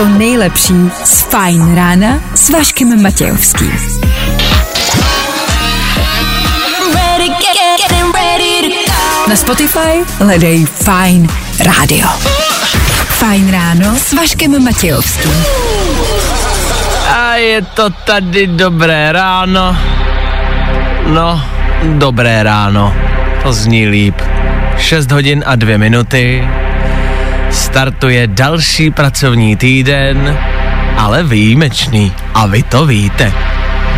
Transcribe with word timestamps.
To 0.00 0.08
nejlepší 0.08 0.74
z 1.04 1.20
Fajn 1.22 1.74
rána 1.74 2.20
s 2.34 2.50
Vaškem 2.50 3.02
Matějovským. 3.02 3.72
Na 9.28 9.36
Spotify 9.36 10.00
hledej 10.18 10.66
Fine 10.66 11.28
Radio. 11.66 12.08
Fajn 13.04 13.50
ráno 13.50 13.96
s 13.96 14.12
Vaškem 14.12 14.64
Matějovským. 14.64 15.44
A 17.16 17.34
je 17.34 17.62
to 17.62 17.90
tady 17.90 18.46
dobré 18.46 19.12
ráno. 19.12 19.76
No, 21.06 21.44
dobré 21.84 22.42
ráno. 22.42 22.94
To 23.42 23.52
zní 23.52 23.88
líp. 23.88 24.16
6 24.78 25.10
hodin 25.10 25.44
a 25.46 25.56
2 25.56 25.78
minuty. 25.78 26.48
Startuje 27.50 28.26
další 28.26 28.90
pracovní 28.90 29.56
týden, 29.56 30.38
ale 30.96 31.22
výjimečný. 31.22 32.12
A 32.34 32.46
vy 32.46 32.62
to 32.62 32.86
víte. 32.86 33.32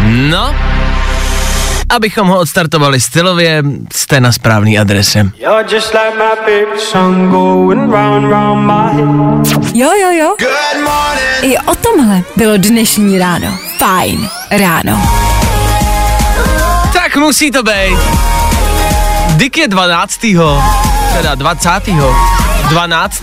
No, 0.07 0.55
abychom 1.89 2.29
ho 2.29 2.39
odstartovali 2.39 3.01
stylově, 3.01 3.63
jste 3.93 4.21
na 4.21 4.33
správný 4.33 4.79
adrese. 4.79 5.31
Jo, 9.75 9.91
jo, 10.01 10.11
jo. 10.11 10.37
I 11.43 11.59
o 11.59 11.75
tomhle 11.75 12.23
bylo 12.37 12.57
dnešní 12.57 13.19
ráno. 13.19 13.59
Fajn 13.79 14.29
ráno. 14.51 15.03
Tak 16.93 17.17
musí 17.17 17.51
to 17.51 17.63
být. 17.63 17.99
Dick 19.37 19.59
je 19.59 19.69
12. 19.69 20.21
Teda 21.13 21.35
20. 21.35 21.71
12. 22.73 23.23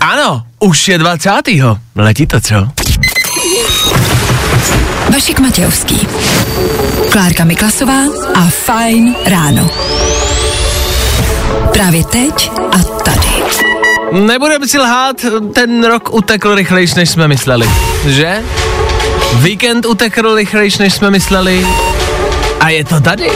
Ano, 0.00 0.42
už 0.60 0.88
je 0.88 0.98
20. 0.98 1.30
Letí 1.96 2.26
to, 2.26 2.40
co? 2.40 2.54
Vašek 5.12 5.38
Matějovský. 5.38 6.08
Klárka 7.10 7.44
Miklasová 7.44 8.02
a 8.34 8.40
Fajn 8.40 9.14
ráno. 9.26 9.70
Právě 11.72 12.04
teď 12.04 12.50
a 12.72 12.78
tady. 12.78 13.42
Nebudeme 14.12 14.68
si 14.68 14.78
lhát, 14.78 15.16
ten 15.54 15.84
rok 15.84 16.14
utekl 16.14 16.54
rychlejš, 16.54 16.94
než 16.94 17.10
jsme 17.10 17.28
mysleli, 17.28 17.70
že? 18.06 18.42
Víkend 19.34 19.86
utekl 19.86 20.34
rychlejš, 20.34 20.78
než 20.78 20.94
jsme 20.94 21.10
mysleli. 21.10 21.66
A 22.60 22.68
je 22.68 22.84
to 22.84 23.00
tady. 23.00 23.30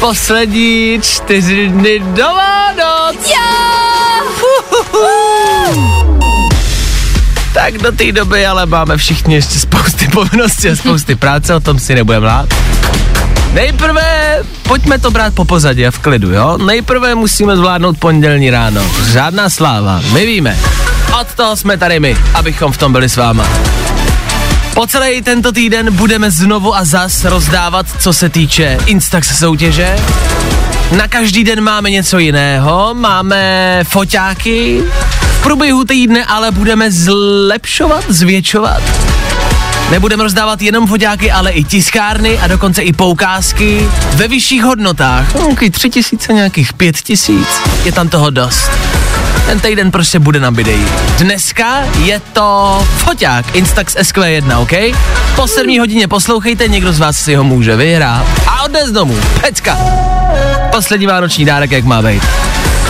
Poslední 0.00 1.00
čtyři 1.02 1.68
dny 1.68 1.98
do 1.98 2.24
Vánoc. 2.24 3.32
Tak 7.54 7.78
do 7.78 7.92
té 7.92 8.12
doby 8.12 8.46
ale 8.46 8.66
máme 8.66 8.96
všichni 8.96 9.34
ještě 9.34 9.58
spousty 9.58 10.08
povinností 10.12 10.68
a 10.68 10.76
spousty 10.76 11.14
práce, 11.14 11.54
o 11.54 11.60
tom 11.60 11.78
si 11.78 11.94
nebudeme 11.94 12.26
lát. 12.26 12.48
Nejprve 13.52 14.38
pojďme 14.62 14.98
to 14.98 15.10
brát 15.10 15.34
po 15.34 15.44
pozadí 15.44 15.86
a 15.86 15.90
v 15.90 15.98
klidu, 15.98 16.32
jo? 16.32 16.58
Nejprve 16.58 17.14
musíme 17.14 17.56
zvládnout 17.56 17.98
pondělní 17.98 18.50
ráno. 18.50 18.82
Žádná 19.12 19.50
sláva, 19.50 20.00
my 20.12 20.26
víme. 20.26 20.58
Od 21.20 21.34
toho 21.34 21.56
jsme 21.56 21.76
tady 21.76 22.00
my, 22.00 22.16
abychom 22.34 22.72
v 22.72 22.78
tom 22.78 22.92
byli 22.92 23.08
s 23.08 23.16
váma. 23.16 23.48
Po 24.76 24.86
celý 24.86 25.22
tento 25.22 25.52
týden 25.52 25.88
budeme 25.96 26.30
znovu 26.30 26.76
a 26.76 26.84
zas 26.84 27.24
rozdávat, 27.24 27.86
co 27.98 28.12
se 28.12 28.28
týče 28.28 28.78
Instax 28.86 29.38
soutěže. 29.38 29.96
Na 30.96 31.08
každý 31.08 31.44
den 31.44 31.60
máme 31.60 31.90
něco 31.90 32.18
jiného, 32.18 32.94
máme 32.94 33.80
foťáky, 33.88 34.82
v 35.20 35.42
průběhu 35.42 35.84
týdne 35.84 36.24
ale 36.24 36.50
budeme 36.50 36.92
zlepšovat, 36.92 38.04
zvětšovat. 38.08 38.82
Nebudeme 39.90 40.22
rozdávat 40.22 40.62
jenom 40.62 40.86
foťáky, 40.86 41.32
ale 41.32 41.50
i 41.50 41.64
tiskárny 41.64 42.38
a 42.38 42.46
dokonce 42.46 42.82
i 42.82 42.92
poukázky 42.92 43.88
ve 44.14 44.28
vyšších 44.28 44.64
hodnotách. 44.64 45.34
Nějaký 45.34 45.70
tři 45.70 45.90
tisíce, 45.90 46.32
nějakých 46.32 46.72
pět 46.72 46.96
tisíc, 46.96 47.48
je 47.84 47.92
tam 47.92 48.08
toho 48.08 48.30
dost. 48.30 48.70
Ten 49.46 49.60
týden 49.60 49.90
prostě 49.90 50.18
bude 50.18 50.40
na 50.40 50.50
bidej. 50.50 50.78
Dneska 51.18 51.78
je 52.04 52.20
to 52.32 52.78
foťák 52.96 53.54
Instax 53.54 53.96
SQ1, 53.96 54.60
OK? 54.60 54.96
Po 55.36 55.48
7 55.48 55.78
hodině 55.78 56.08
poslouchejte, 56.08 56.68
někdo 56.68 56.92
z 56.92 56.98
vás 56.98 57.16
si 57.16 57.34
ho 57.34 57.44
může 57.44 57.76
vyhrát. 57.76 58.26
A 58.46 58.62
odnes 58.62 58.90
domů, 58.90 59.16
pecka. 59.40 59.78
Poslední 60.70 61.06
vánoční 61.06 61.44
dárek, 61.44 61.70
jak 61.70 61.84
má 61.84 62.02
být. 62.02 62.22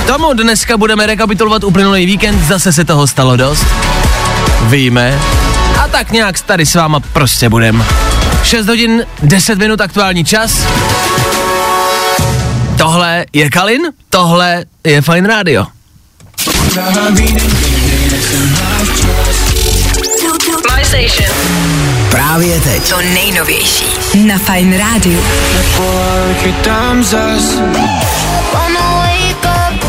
Tomu 0.07 0.33
dneska 0.33 0.77
budeme 0.77 1.07
rekapitulovat 1.07 1.65
uplynulý 1.65 2.07
víkend, 2.07 2.45
zase 2.45 2.73
se 2.73 2.85
toho 2.85 3.07
stalo 3.07 3.37
dost. 3.37 3.67
Víme. 4.63 5.21
A 5.85 5.89
tak 5.89 6.13
nějak 6.13 6.41
tady 6.41 6.67
s 6.67 6.75
váma 6.75 7.01
prostě 7.01 7.49
budem. 7.49 7.85
6 8.43 8.67
hodin, 8.67 9.07
10 9.23 9.59
minut 9.59 9.81
aktuální 9.81 10.25
čas. 10.25 10.67
Tohle 12.79 13.27
je 13.33 13.51
Kalin, 13.51 13.83
tohle 14.11 14.65
je 14.85 15.03
Fine 15.03 15.29
Radio. 15.29 15.76
My 16.77 16.83
station. 20.85 21.37
Právě 22.11 22.61
teď. 22.61 22.89
To 22.89 23.01
nejnovější 23.01 23.85
na 24.27 24.39
Fajn 24.39 24.79
rádiu. 24.79 25.25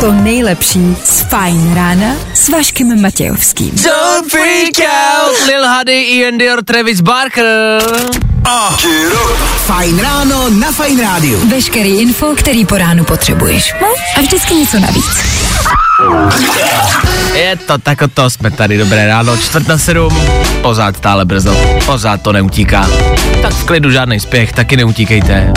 To 0.00 0.12
nejlepší 0.12 0.96
z 1.04 1.20
Fajn 1.20 1.74
rána 1.74 2.16
s 2.34 2.48
Vaškem 2.48 3.02
Matějovským. 3.02 3.70
Don't 3.70 4.30
freak 4.30 4.90
out, 4.90 5.46
Lil 5.46 5.68
Huddy, 5.68 6.02
Ian 6.02 6.38
Dior, 6.38 6.64
Travis 6.64 7.00
Barker. 7.00 7.46
Fajn 9.66 9.98
ráno 9.98 10.50
na 10.50 10.72
Fajn 10.72 11.00
rádiu. 11.00 11.48
Veškerý 11.48 12.00
info, 12.00 12.34
který 12.36 12.64
po 12.64 12.78
ránu 12.78 13.04
potřebuješ. 13.04 13.74
No? 13.80 13.88
A 14.16 14.20
vždycky 14.20 14.54
něco 14.54 14.78
navíc. 14.78 15.27
Je 17.34 17.56
to 17.56 17.78
tak, 17.78 17.98
to 18.14 18.30
jsme 18.30 18.50
tady, 18.50 18.78
dobré 18.78 19.06
ráno, 19.06 19.36
čtvrt 19.36 19.68
na 19.68 19.78
sedm, 19.78 20.20
pořád 20.62 20.96
stále 20.96 21.24
brzo, 21.24 21.56
pořád 21.86 22.22
to 22.22 22.32
neutíká. 22.32 22.90
Tak 23.42 23.52
v 23.52 23.64
klidu 23.64 23.90
žádný 23.90 24.20
spěch, 24.20 24.52
taky 24.52 24.76
neutíkejte. 24.76 25.52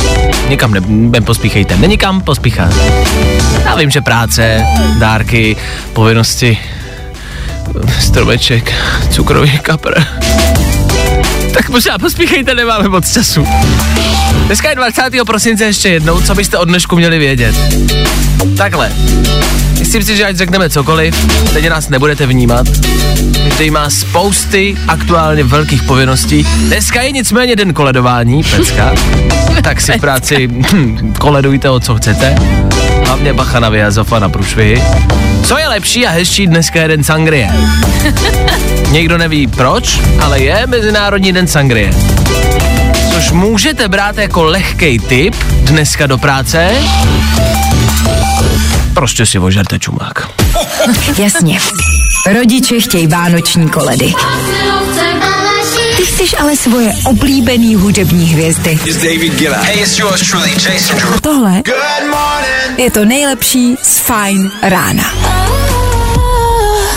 Nikam 0.49 0.73
ne, 0.73 0.81
nepospíchejte, 0.87 1.77
nenikam 1.77 2.21
pospíchat. 2.21 2.73
Já 3.65 3.75
vím, 3.75 3.89
že 3.89 4.01
práce, 4.01 4.65
dárky, 4.99 5.55
povinnosti, 5.93 6.57
stromeček, 7.99 8.73
cukrový 9.09 9.59
kapr. 9.59 9.93
Tak 11.53 11.69
možná 11.69 11.97
pospíchejte, 11.97 12.55
nemáme 12.55 12.89
moc 12.89 13.13
času. 13.13 13.47
Dneska 14.45 14.69
je 14.69 14.75
20. 14.75 15.03
prosince 15.25 15.63
ještě 15.63 15.89
jednou, 15.89 16.21
co 16.21 16.35
byste 16.35 16.57
od 16.57 16.65
dnešku 16.65 16.95
měli 16.95 17.19
vědět. 17.19 17.55
Takhle, 18.57 18.91
Myslím 19.81 20.03
si, 20.03 20.17
že 20.17 20.25
ať 20.25 20.35
řekneme 20.35 20.69
cokoliv, 20.69 21.15
teď 21.53 21.69
nás 21.69 21.89
nebudete 21.89 22.25
vnímat. 22.25 22.67
Každý 23.61 23.71
má 23.71 23.89
spousty 23.89 24.75
aktuálně 24.87 25.43
velkých 25.43 25.83
povinností. 25.83 26.43
Dneska 26.43 27.01
je 27.01 27.11
nicméně 27.11 27.55
den 27.55 27.73
koledování, 27.73 28.43
pecka. 28.43 28.93
Tak 29.63 29.81
si 29.81 29.91
v 29.91 30.01
práci 30.01 30.47
hm, 30.47 31.13
koledujte 31.19 31.69
o 31.69 31.79
co 31.79 31.95
chcete. 31.95 32.35
Hlavně 33.05 33.33
bacha 33.33 33.59
na 33.59 33.69
vyjazov 33.69 34.13
a 34.13 34.19
na 34.19 34.29
průšvihy. 34.29 34.83
Co 35.43 35.57
je 35.57 35.67
lepší 35.67 36.07
a 36.07 36.11
hezčí, 36.11 36.47
dneska 36.47 36.81
je 36.81 36.87
den 36.87 37.03
sangrie. 37.03 37.51
Někdo 38.91 39.17
neví 39.17 39.47
proč, 39.47 39.99
ale 40.19 40.39
je 40.39 40.67
Mezinárodní 40.67 41.33
den 41.33 41.47
sangrie. 41.47 41.93
Což 43.13 43.31
můžete 43.31 43.87
brát 43.87 44.17
jako 44.17 44.43
lehkej 44.43 44.99
tip 44.99 45.35
dneska 45.63 46.07
do 46.07 46.17
práce, 46.17 46.71
prostě 48.93 49.25
si 49.25 49.39
ožerte 49.39 49.79
čumák. 49.79 50.29
Jasně. 51.17 51.59
Rodiče 52.33 52.79
chtějí 52.79 53.07
vánoční 53.07 53.69
koledy. 53.69 54.13
Ty 55.97 56.05
chceš 56.05 56.35
ale 56.39 56.55
svoje 56.55 56.93
oblíbený 57.05 57.75
hudební 57.75 58.25
hvězdy. 58.25 58.79
A 61.15 61.19
tohle 61.21 61.61
je 62.77 62.91
to 62.91 63.05
nejlepší 63.05 63.75
z 63.83 63.99
Fajn 63.99 64.51
rána. 64.61 65.03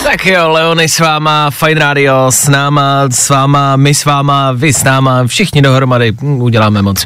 Tak 0.05 0.27
jo, 0.27 0.49
Leony 0.49 0.89
s 0.89 0.99
váma, 0.99 1.51
Fine 1.51 1.81
Radio 1.81 2.27
s 2.31 2.49
náma, 2.49 3.03
s 3.11 3.29
váma, 3.29 3.77
my 3.77 3.95
s 3.95 4.05
váma, 4.05 4.53
vy 4.53 4.73
s 4.73 4.85
náma, 4.85 5.27
všichni 5.27 5.63
dohromady 5.63 6.13
uděláme 6.21 6.83
moc. 6.83 7.05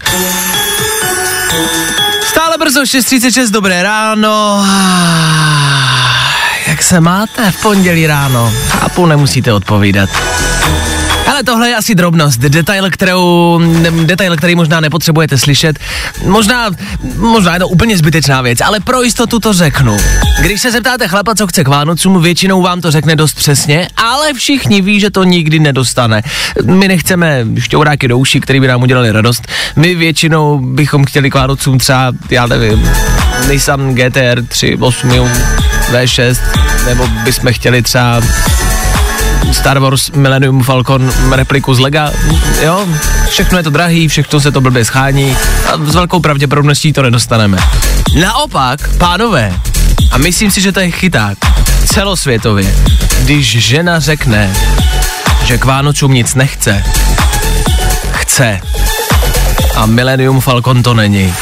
Brzo, 2.68 2.82
6.36, 2.82 3.50
dobré 3.50 3.82
ráno. 3.82 4.66
Jak 6.66 6.82
se 6.82 7.00
máte 7.00 7.52
v 7.52 7.62
pondělí 7.62 8.06
ráno? 8.06 8.52
Chápu, 8.68 9.06
nemusíte 9.06 9.52
odpovídat. 9.52 10.10
Ale 11.28 11.42
tohle 11.44 11.68
je 11.68 11.76
asi 11.76 11.94
drobnost, 11.94 12.40
detail, 12.40 12.90
kterou, 12.90 13.60
detail, 14.04 14.36
který 14.36 14.54
možná 14.54 14.80
nepotřebujete 14.80 15.38
slyšet. 15.38 15.78
Možná, 16.24 16.70
možná 17.16 17.54
je 17.54 17.60
to 17.60 17.68
úplně 17.68 17.98
zbytečná 17.98 18.42
věc, 18.42 18.60
ale 18.60 18.80
pro 18.80 19.02
jistotu 19.02 19.40
to 19.40 19.52
řeknu. 19.52 19.96
Když 20.40 20.60
se 20.60 20.70
zeptáte 20.70 21.08
chlapa, 21.08 21.34
co 21.34 21.46
chce 21.46 21.64
k 21.64 21.68
Vánocům, 21.68 22.22
většinou 22.22 22.62
vám 22.62 22.80
to 22.80 22.90
řekne 22.90 23.16
dost 23.16 23.34
přesně, 23.34 23.88
ale 23.96 24.34
všichni 24.34 24.80
ví, 24.80 25.00
že 25.00 25.10
to 25.10 25.24
nikdy 25.24 25.58
nedostane. 25.58 26.22
My 26.64 26.88
nechceme 26.88 27.46
šťouráky 27.58 28.08
do 28.08 28.18
uší, 28.18 28.40
který 28.40 28.60
by 28.60 28.66
nám 28.68 28.82
udělali 28.82 29.12
radost. 29.12 29.48
My 29.76 29.94
většinou 29.94 30.58
bychom 30.58 31.04
chtěli 31.04 31.30
k 31.30 31.34
Vánocům 31.34 31.78
třeba, 31.78 32.12
já 32.30 32.46
nevím, 32.46 32.90
Nissan 33.48 33.94
GTR 33.94 34.40
3.8 34.40 35.30
V6, 35.92 36.38
nebo 36.86 37.08
bychom 37.24 37.52
chtěli 37.52 37.82
třeba 37.82 38.20
Star 39.52 39.78
Wars 39.78 40.10
Millennium 40.10 40.62
Falcon 40.62 41.12
repliku 41.30 41.74
z 41.74 41.78
Lega, 41.78 42.12
jo, 42.62 42.88
všechno 43.28 43.58
je 43.58 43.64
to 43.64 43.70
drahý, 43.70 44.08
všechno 44.08 44.40
se 44.40 44.52
to 44.52 44.60
blbě 44.60 44.84
schání 44.84 45.36
a 45.66 45.76
s 45.90 45.94
velkou 45.94 46.20
pravděpodobností 46.20 46.92
to 46.92 47.02
nedostaneme. 47.02 47.58
Naopak, 48.20 48.96
pánové, 48.98 49.54
a 50.10 50.18
myslím 50.18 50.50
si, 50.50 50.60
že 50.60 50.72
to 50.72 50.80
je 50.80 50.90
chyták, 50.90 51.38
celosvětově, 51.86 52.74
když 53.20 53.46
žena 53.46 54.00
řekne, 54.00 54.56
že 55.44 55.58
k 55.58 55.64
Vánocům 55.64 56.14
nic 56.14 56.34
nechce, 56.34 56.84
chce 58.10 58.60
a 59.76 59.86
Millennium 59.86 60.40
Falcon 60.40 60.82
to 60.82 60.94
není. 60.94 61.34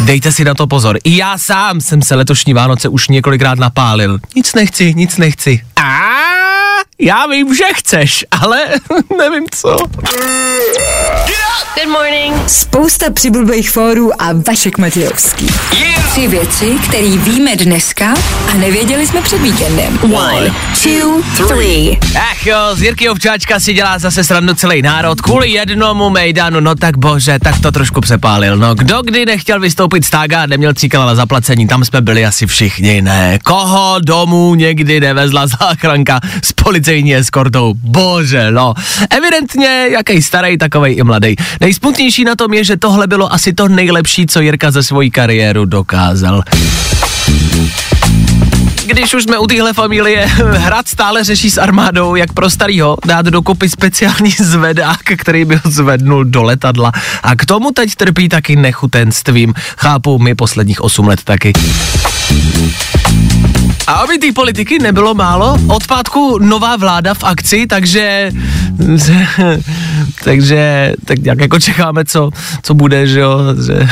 Dejte 0.00 0.32
si 0.32 0.44
na 0.44 0.54
to 0.54 0.66
pozor. 0.66 0.98
I 1.04 1.16
já 1.16 1.38
sám 1.38 1.80
jsem 1.80 2.02
se 2.02 2.14
letošní 2.14 2.54
Vánoce 2.54 2.88
už 2.88 3.08
několikrát 3.08 3.58
napálil. 3.58 4.18
Nic 4.36 4.54
nechci, 4.54 4.94
nic 4.94 5.16
nechci. 5.16 5.60
A 5.76 6.09
já 7.00 7.26
vím, 7.26 7.54
že 7.54 7.64
chceš, 7.74 8.24
ale 8.30 8.68
nevím 9.18 9.46
co. 9.50 9.76
Good 11.74 11.92
morning. 11.92 12.34
Spousta 12.46 13.10
přibulbých 13.10 13.70
fórů 13.70 14.22
a 14.22 14.26
Vašek 14.48 14.78
Matějovský. 14.78 15.46
Tři 16.10 16.28
věci, 16.28 16.76
které 16.88 17.08
víme 17.08 17.56
dneska 17.56 18.14
a 18.50 18.54
nevěděli 18.54 19.06
jsme 19.06 19.22
před 19.22 19.42
víkendem. 19.42 19.98
One, 20.02 20.54
two, 20.82 21.22
three. 21.48 21.98
Ach 22.30 22.46
jo, 22.46 22.56
z 22.74 22.82
Jirky 22.82 23.08
Ovčáčka 23.08 23.60
si 23.60 23.72
dělá 23.74 23.98
zase 23.98 24.24
srandu 24.24 24.54
celý 24.54 24.82
národ 24.82 25.20
kvůli 25.20 25.50
jednomu 25.50 26.10
mejdanu, 26.10 26.60
no 26.60 26.74
tak 26.74 26.98
bože, 26.98 27.38
tak 27.42 27.60
to 27.60 27.72
trošku 27.72 28.00
přepálil. 28.00 28.56
No 28.56 28.74
kdo 28.74 29.02
kdy 29.02 29.26
nechtěl 29.26 29.60
vystoupit 29.60 30.04
z 30.04 30.10
tága 30.10 30.42
a 30.42 30.46
neměl 30.46 30.74
cíkala 30.74 31.06
na 31.06 31.14
zaplacení, 31.14 31.66
tam 31.66 31.84
jsme 31.84 32.00
byli 32.00 32.26
asi 32.26 32.46
všichni, 32.46 33.02
ne. 33.02 33.38
Koho 33.44 33.96
domů 34.00 34.54
někdy 34.54 35.00
nevezla 35.00 35.46
záchranka 35.46 36.20
s 36.42 36.52
policejní 36.52 37.16
eskortou, 37.16 37.74
bože, 37.74 38.50
no. 38.50 38.74
Evidentně, 39.10 39.86
jaký 39.90 40.22
starý, 40.22 40.58
takovej 40.58 40.96
i 40.96 41.02
mladý. 41.02 41.36
Nejsmutnější 41.60 42.24
na 42.24 42.36
tom 42.36 42.54
je, 42.54 42.64
že 42.64 42.76
tohle 42.76 43.06
bylo 43.06 43.32
asi 43.32 43.52
to 43.52 43.68
nejlepší, 43.68 44.26
co 44.26 44.40
Jirka 44.40 44.70
ze 44.70 44.82
svojí 44.82 45.10
kariéru 45.10 45.64
dokázal. 45.64 46.42
Když 48.86 49.14
už 49.14 49.22
jsme 49.22 49.38
u 49.38 49.46
téhle 49.46 49.72
familie, 49.72 50.26
Hrad 50.56 50.88
stále 50.88 51.24
řeší 51.24 51.50
s 51.50 51.58
armádou, 51.58 52.14
jak 52.14 52.32
pro 52.32 52.50
starýho 52.50 52.96
dát 53.06 53.26
dokupy 53.26 53.68
speciální 53.68 54.30
zvedák, 54.38 55.02
který 55.16 55.44
by 55.44 55.56
ho 55.56 55.70
zvednul 55.70 56.24
do 56.24 56.42
letadla. 56.42 56.92
A 57.22 57.36
k 57.36 57.46
tomu 57.46 57.70
teď 57.70 57.94
trpí 57.94 58.28
taky 58.28 58.56
nechutenstvím. 58.56 59.54
Chápu, 59.76 60.18
my 60.18 60.34
posledních 60.34 60.80
8 60.80 61.08
let 61.08 61.20
taky. 61.24 61.52
A 63.90 63.92
aby 63.92 64.18
té 64.18 64.32
politiky 64.32 64.78
nebylo 64.78 65.14
málo, 65.14 65.58
od 65.68 65.86
pátku 65.86 66.38
nová 66.38 66.76
vláda 66.76 67.14
v 67.14 67.24
akci, 67.24 67.66
takže 67.66 68.32
takže 70.24 70.92
tak 71.04 71.18
nějak 71.18 71.40
jako 71.40 71.60
čekáme, 71.60 72.04
co, 72.04 72.30
co 72.62 72.74
bude, 72.74 73.06
že 73.06 73.20
jo, 73.20 73.38
že 73.66 73.88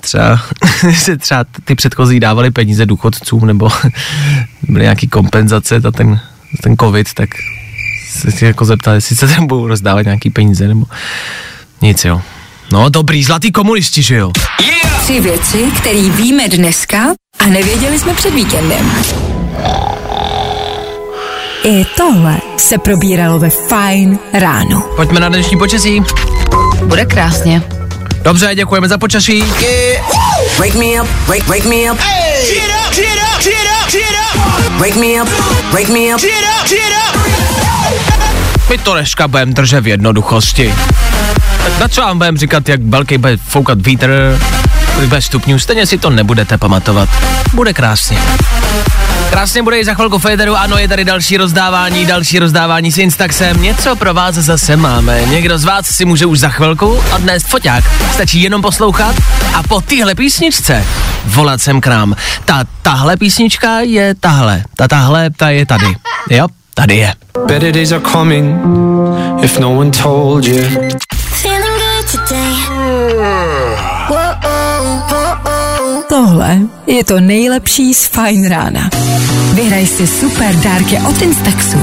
třeba, 0.00 0.40
že 1.04 1.16
třeba 1.16 1.44
ty 1.64 1.74
předchozí 1.74 2.20
dávali 2.20 2.50
peníze 2.50 2.86
důchodcům, 2.86 3.46
nebo 3.46 3.70
byly 4.68 4.82
nějaký 4.82 5.08
kompenzace 5.08 5.80
za 5.80 5.90
ten, 5.90 6.20
za 6.52 6.62
ten 6.62 6.76
covid, 6.76 7.14
tak 7.14 7.28
se 8.30 8.46
jako 8.46 8.64
zeptali, 8.64 8.96
jestli 8.96 9.16
se 9.16 9.28
tam 9.28 9.46
budou 9.46 9.66
rozdávat 9.66 10.04
nějaký 10.04 10.30
peníze, 10.30 10.68
nebo 10.68 10.86
nic, 11.82 12.04
jo. 12.04 12.22
No 12.74 12.88
dobrý, 12.88 13.24
zlatý 13.24 13.52
komunisti, 13.52 14.02
že 14.02 14.16
jo. 14.16 14.32
Tři 15.02 15.20
věci, 15.20 15.70
které 15.78 16.02
víme 16.02 16.48
dneska 16.48 16.98
a 17.38 17.46
nevěděli 17.46 17.98
jsme 17.98 18.14
před 18.14 18.34
víkendem. 18.34 18.92
I 21.64 21.84
tohle 21.96 22.40
se 22.56 22.78
probíralo 22.78 23.38
ve 23.38 23.50
Fine 23.50 24.18
ráno. 24.32 24.80
Pojďme 24.96 25.20
na 25.20 25.28
dnešní 25.28 25.58
počasí. 25.58 26.02
Bude 26.84 27.06
krásně. 27.06 27.62
Dobře, 28.22 28.54
děkujeme 28.54 28.88
za 28.88 28.98
počasí. 28.98 29.44
Wake 30.58 30.74
me 30.74 31.02
up, 31.02 31.08
wake, 31.26 31.46
wake 31.46 31.64
me 31.64 31.92
up. 31.92 31.98
Get 31.98 32.70
up, 32.86 32.94
get 32.94 33.06
up, 33.06 33.44
get 33.44 33.54
up, 33.82 33.92
get 33.92 34.02
up. 34.34 34.80
Wake 34.80 34.96
me 34.96 35.22
up, 35.22 35.28
wake 35.72 35.92
me 35.92 36.14
up. 36.14 36.20
Get 36.20 36.44
up, 36.60 36.68
get 36.68 36.80
up. 37.08 37.20
My 38.70 38.78
to 38.78 38.94
dneska 38.94 39.28
budeme 39.28 39.52
držet 39.52 39.80
v 39.80 39.88
jednoduchosti. 39.88 40.74
Tak 41.64 41.80
na 41.80 41.88
co 41.88 42.00
vám 42.00 42.18
budeme 42.18 42.38
říkat, 42.38 42.68
jak 42.68 42.80
velký 42.82 43.18
bude 43.18 43.36
foukat 43.36 43.78
vítr, 43.86 44.38
kolik 44.94 45.08
bude 45.08 45.22
stupňů, 45.22 45.58
stejně 45.58 45.86
si 45.86 45.98
to 45.98 46.10
nebudete 46.10 46.58
pamatovat. 46.58 47.08
Bude 47.54 47.72
krásně. 47.72 48.18
Krásně 49.30 49.62
bude 49.62 49.78
i 49.78 49.84
za 49.84 49.94
chvilku 49.94 50.18
Federu, 50.18 50.56
ano, 50.56 50.78
je 50.78 50.88
tady 50.88 51.04
další 51.04 51.36
rozdávání, 51.36 52.06
další 52.06 52.38
rozdávání 52.38 52.92
s 52.92 52.98
Instaxem. 52.98 53.62
Něco 53.62 53.96
pro 53.96 54.14
vás 54.14 54.34
zase 54.34 54.76
máme. 54.76 55.22
Někdo 55.22 55.58
z 55.58 55.64
vás 55.64 55.86
si 55.86 56.04
může 56.04 56.26
už 56.26 56.38
za 56.38 56.48
chvilku 56.48 57.00
odnést 57.14 57.46
foťák. 57.46 57.84
Stačí 58.12 58.42
jenom 58.42 58.62
poslouchat 58.62 59.16
a 59.54 59.62
po 59.62 59.80
téhle 59.80 60.14
písničce 60.14 60.84
volat 61.24 61.62
sem 61.62 61.80
k 61.80 61.86
nám. 61.86 62.14
Ta 62.44 62.64
tahle 62.82 63.16
písnička 63.16 63.80
je 63.80 64.14
tahle. 64.20 64.64
Ta 64.76 64.88
tahle, 64.88 65.30
ta 65.36 65.50
je 65.50 65.66
tady. 65.66 65.96
Jo, 66.30 66.46
tady 66.74 66.96
je. 66.96 67.14
Better 67.46 67.72
days 67.72 67.92
are 67.92 68.02
coming 68.12 68.60
if 69.42 69.58
no 69.58 69.78
one 69.78 69.90
told 69.90 70.44
you. 70.44 70.64
Tohle 76.08 76.58
je 76.86 77.04
to 77.04 77.20
nejlepší 77.20 77.94
z 77.94 78.06
Fine 78.06 78.48
rána. 78.48 78.90
Vyhraj 79.54 79.86
si 79.86 80.06
super 80.06 80.54
dárky 80.54 80.98
od 81.08 81.22
Instaxu. 81.22 81.78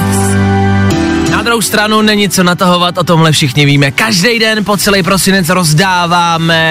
Druhou 1.44 1.62
stranu 1.62 2.02
není 2.02 2.30
co 2.30 2.44
natahovat, 2.44 2.98
o 2.98 3.04
tomhle 3.04 3.32
všichni 3.32 3.66
víme. 3.66 3.92
Každý 3.92 4.40
den 4.40 4.66
po 4.66 4.78
celý 4.78 5.04
prosinec 5.04 5.50
rozdáváme 5.50 6.62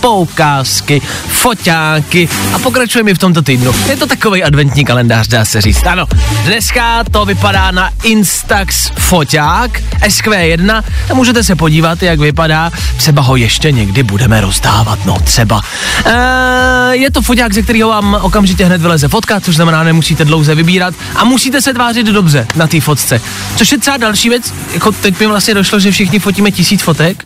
poukázky, 0.00 1.02
foťáky 1.28 2.28
a 2.52 2.58
pokračujeme 2.58 3.14
v 3.14 3.18
tomto 3.18 3.42
týdnu. 3.42 3.72
Je 3.88 3.96
to 3.96 4.06
takový 4.06 4.44
adventní 4.44 4.84
kalendář, 4.84 5.28
dá 5.28 5.44
se 5.44 5.60
říct. 5.60 5.86
Ano, 5.86 6.06
dneska 6.44 7.04
to 7.04 7.24
vypadá 7.24 7.70
na 7.70 7.90
Instax 8.02 8.90
foťák 8.98 9.80
SQ1 10.00 10.82
a 11.10 11.14
můžete 11.14 11.44
se 11.44 11.56
podívat, 11.56 12.02
jak 12.02 12.20
vypadá. 12.20 12.72
Třeba 12.96 13.22
ho 13.22 13.36
ještě 13.36 13.72
někdy 13.72 14.02
budeme 14.02 14.40
rozdávat, 14.40 14.98
no 15.04 15.18
třeba. 15.24 15.62
E, 16.04 16.96
je 16.96 17.10
to 17.10 17.22
foťák, 17.22 17.54
ze 17.54 17.62
kterého 17.62 17.88
vám 17.88 18.18
okamžitě 18.22 18.64
hned 18.64 18.80
vyleze 18.80 19.08
fotka, 19.08 19.40
což 19.40 19.56
znamená, 19.56 19.82
nemusíte 19.82 20.24
dlouze 20.24 20.54
vybírat 20.54 20.94
a 21.16 21.24
musíte 21.24 21.62
se 21.62 21.74
tvářit 21.74 22.06
dobře 22.06 22.46
na 22.56 22.66
té 22.66 22.80
fotce. 22.80 23.20
Což 23.56 23.65
je 23.72 23.78
třeba 23.78 23.96
další 23.96 24.28
věc, 24.28 24.52
jako 24.74 24.92
teď 24.92 25.20
mi 25.20 25.26
vlastně 25.26 25.54
došlo, 25.54 25.80
že 25.80 25.90
všichni 25.90 26.18
fotíme 26.18 26.50
tisíc 26.50 26.82
fotek, 26.82 27.24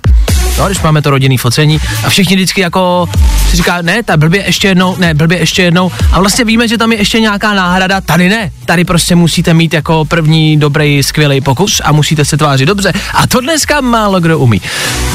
no, 0.59 0.66
když 0.66 0.80
máme 0.80 1.02
to 1.02 1.11
rodinný 1.11 1.38
focení. 1.38 1.80
A 2.04 2.11
všichni 2.11 2.37
vždycky 2.37 2.61
jako 2.61 3.09
si 3.50 3.56
říká, 3.56 3.82
ne, 3.82 4.02
ta 4.02 4.16
blbě 4.16 4.44
ještě 4.47 4.68
jednou, 4.68 4.97
ne, 4.99 5.14
blbě 5.14 5.38
ještě 5.38 5.62
jednou. 5.62 5.90
A 6.12 6.20
vlastně 6.20 6.44
víme, 6.44 6.68
že 6.68 6.78
tam 6.78 6.92
je 6.92 6.99
ještě 6.99 7.20
nějaká 7.20 7.54
náhrada, 7.54 8.00
tady 8.00 8.28
ne, 8.28 8.50
tady 8.66 8.85
prostě 8.85 9.14
musíte 9.14 9.54
mít 9.54 9.75
jako 9.75 10.04
první 10.04 10.56
dobrý, 10.56 11.02
skvělý 11.02 11.40
pokus 11.40 11.80
a 11.85 11.92
musíte 11.92 12.25
se 12.25 12.37
tvářit 12.37 12.66
dobře. 12.66 12.92
A 13.14 13.26
to 13.26 13.40
dneska 13.40 13.80
málo 13.80 14.20
kdo 14.20 14.38
umí. 14.38 14.61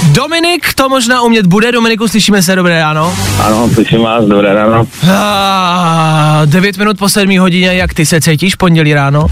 Dominik 0.04 0.74
to 0.74 0.90
možná 0.90 1.22
umět 1.22 1.46
bude, 1.46 1.72
Dominiku, 1.72 2.08
slyšíme 2.08 2.42
se, 2.42 2.56
dobré 2.56 2.80
ráno. 2.80 3.14
Ano, 3.44 3.70
slyším 3.74 4.02
vás, 4.02 4.26
dobré 4.26 4.54
ráno. 4.54 4.88
Ah, 5.12 6.46
9 6.46 6.78
minut 6.78 6.98
po 6.98 7.10
7 7.10 7.40
hodině, 7.40 7.74
jak 7.74 7.94
ty 7.94 8.06
se 8.06 8.22
cítíš 8.22 8.56
pondělí 8.56 8.94
ráno? 8.94 9.28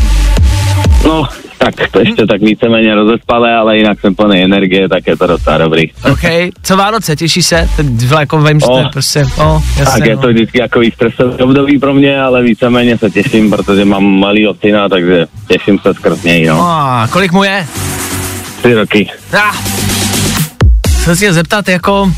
No, 1.05 1.27
tak 1.65 1.91
to 1.91 1.99
ještě 1.99 2.25
tak 2.25 2.41
víceméně 2.41 2.95
rozespalé, 2.95 3.55
ale 3.55 3.77
jinak 3.77 3.99
jsem 3.99 4.15
plný 4.15 4.43
energie, 4.43 4.89
tak 4.89 5.07
je 5.07 5.17
to 5.17 5.27
docela 5.27 5.57
dobrý. 5.57 5.91
OK, 6.11 6.53
co 6.63 6.77
Vánoce, 6.77 7.15
těšíš 7.15 7.45
se? 7.45 7.69
Jako 8.19 8.41
vím, 8.41 8.59
že 8.59 8.65
to 8.65 8.77
je 8.77 8.85
prostě, 8.93 9.25
o, 9.37 9.61
jasně, 9.79 9.99
tak 9.99 10.09
je 10.09 10.15
no. 10.15 10.21
to 10.21 10.27
vždycky 10.27 10.59
takový 10.59 10.91
stresový 10.91 11.43
období 11.43 11.79
pro 11.79 11.93
mě, 11.93 12.21
ale 12.21 12.43
víceméně 12.43 12.97
se 12.97 13.09
těším, 13.09 13.49
protože 13.49 13.85
mám 13.85 14.03
malý 14.03 14.47
syna, 14.61 14.89
takže 14.89 15.25
těším 15.47 15.79
se 15.79 15.93
skrz 15.93 16.23
něj, 16.23 16.45
no. 16.45 16.61
A, 16.61 17.07
kolik 17.11 17.31
mu 17.31 17.43
je? 17.43 17.67
Tři 18.59 18.73
roky. 18.73 19.09
Ah. 19.33 19.55
Chci 21.01 21.15
se 21.15 21.33
zeptat, 21.33 21.69
jako, 21.69 22.11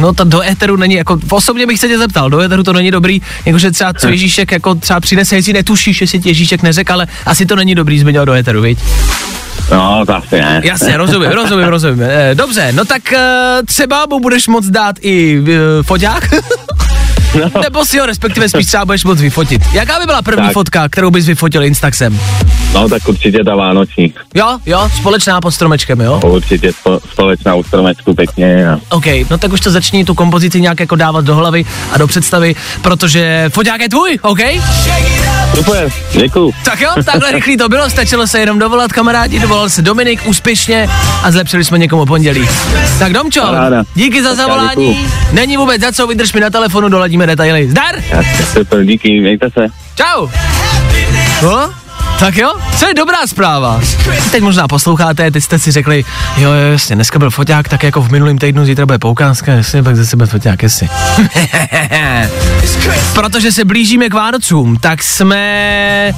no 0.00 0.14
to 0.14 0.24
do 0.24 0.42
éteru 0.42 0.76
není, 0.76 0.94
jako, 0.94 1.18
osobně 1.30 1.66
bych 1.66 1.80
se 1.80 1.88
tě 1.88 1.98
zeptal, 1.98 2.30
do 2.30 2.40
éteru 2.40 2.62
to 2.62 2.72
není 2.72 2.90
dobrý, 2.90 3.22
jakože 3.44 3.70
třeba 3.70 3.92
co 3.92 4.08
Ježíšek, 4.08 4.52
jako 4.52 4.74
třeba 4.74 5.00
přinese, 5.00 5.36
jestli 5.36 5.52
netušíš, 5.52 6.00
jestli 6.00 6.20
ti 6.20 6.28
Ježíšek 6.28 6.62
neřekl, 6.62 6.92
ale 6.92 7.06
asi 7.26 7.46
to 7.46 7.56
není 7.56 7.74
dobrý 7.74 7.98
zmiňovat 7.98 8.26
do 8.26 8.32
éteru, 8.32 8.62
viď? 8.62 8.78
No, 9.70 10.02
to 10.06 10.16
asi 10.16 10.40
ne. 10.40 10.60
Jasně, 10.64 10.96
rozumím, 10.96 11.30
rozumím, 11.30 11.66
rozumím. 11.66 12.02
Eh, 12.02 12.34
Dobře, 12.34 12.72
no 12.72 12.84
tak 12.84 13.12
eh, 13.12 13.58
třeba 13.66 14.06
mu 14.06 14.20
budeš 14.20 14.48
moc 14.48 14.66
dát 14.66 14.96
i 15.00 15.44
eh, 15.48 15.82
foťák? 15.82 16.34
No, 17.34 17.50
Nebo 17.62 17.84
si 17.84 17.98
ho 17.98 18.06
respektive 18.06 18.48
spíš 18.48 18.66
třeba 18.66 18.84
budeš 18.84 19.04
moc 19.04 19.20
vyfotit. 19.20 19.62
Jaká 19.72 19.98
by 20.00 20.06
byla 20.06 20.22
první 20.22 20.44
Tak. 20.46 20.52
fotka, 20.52 20.88
kterou 20.88 21.10
bys 21.10 21.26
vyfotil 21.26 21.64
Instaxem? 21.64 22.20
no, 22.74 22.88
tak 22.88 23.08
určitě 23.08 23.44
ta 23.44 23.54
vánoční. 23.54 24.14
Jo, 24.34 24.58
jo, 24.66 24.88
společná 24.96 25.40
pod 25.40 25.50
stromečkem, 25.50 26.00
jo? 26.00 26.20
Určitě 26.24 26.72
spo, 26.72 27.00
společná 27.12 27.54
u 27.54 27.62
stromečku 27.62 28.14
pěkně. 28.14 28.68
A... 28.70 28.78
OK, 28.88 29.04
no 29.30 29.38
tak 29.38 29.52
už 29.52 29.60
to 29.60 29.70
začni 29.70 30.04
tu 30.04 30.14
kompozici 30.14 30.60
nějak 30.60 30.80
jako 30.80 30.96
dávat 30.96 31.24
do 31.24 31.34
hlavy 31.36 31.64
a 31.92 31.98
do 31.98 32.06
představy, 32.06 32.54
protože 32.82 33.50
foťák 33.54 33.80
je 33.80 33.88
tvůj, 33.88 34.18
OK? 34.22 34.38
Super, 35.54 35.90
děkuju. 36.12 36.52
Tak 36.64 36.80
jo, 36.80 36.90
takhle 37.04 37.32
rychlý 37.32 37.56
to 37.56 37.68
bylo, 37.68 37.90
stačilo 37.90 38.26
se 38.26 38.38
jenom 38.40 38.58
dovolat, 38.58 38.92
kamarádi, 38.92 39.38
dovolal 39.40 39.68
se 39.70 39.82
Dominik 39.82 40.20
úspěšně 40.26 40.88
a 41.22 41.30
zlepšili 41.30 41.64
jsme 41.64 41.78
někomu 41.78 42.06
pondělí. 42.06 42.48
Tak 42.98 43.12
Domčo, 43.12 43.40
Paráda. 43.40 43.82
díky 43.94 44.22
za 44.22 44.34
zavolání, 44.34 45.06
není 45.32 45.56
vůbec 45.56 45.80
za 45.82 45.92
co, 45.92 46.06
vydrž 46.06 46.32
mi 46.32 46.40
na 46.40 46.50
telefonu, 46.50 46.88
doladíme 46.88 47.23
detaily. 47.26 47.68
Zdar, 47.70 47.94
Super, 48.52 48.84
díky, 48.84 49.20
mějte 49.20 49.50
se. 49.50 49.66
čau. 49.94 50.28
No, 51.42 51.70
tak 52.18 52.36
jo, 52.36 52.52
co 52.78 52.88
je 52.88 52.94
dobrá 52.94 53.26
zpráva? 53.26 53.80
Teď 54.30 54.42
možná 54.42 54.68
posloucháte, 54.68 55.30
teď 55.30 55.44
jste 55.44 55.58
si 55.58 55.72
řekli, 55.72 56.04
jo, 56.36 56.52
jo, 56.52 56.72
jasně, 56.72 56.94
dneska 56.96 57.18
byl 57.18 57.30
foťák, 57.30 57.68
tak 57.68 57.82
jako 57.82 58.02
v 58.02 58.10
minulém 58.10 58.38
týdnu, 58.38 58.64
zítra 58.64 58.86
bude 58.86 58.98
poukázka, 58.98 59.52
jasně, 59.52 59.82
pak 59.82 59.96
zase 59.96 60.16
bude 60.16 60.26
foťák, 60.26 60.62
jasně. 60.62 60.88
Protože 63.14 63.52
se 63.52 63.64
blížíme 63.64 64.08
k 64.08 64.14
Vánocům, 64.14 64.76
tak 64.76 65.02
jsme 65.02 66.14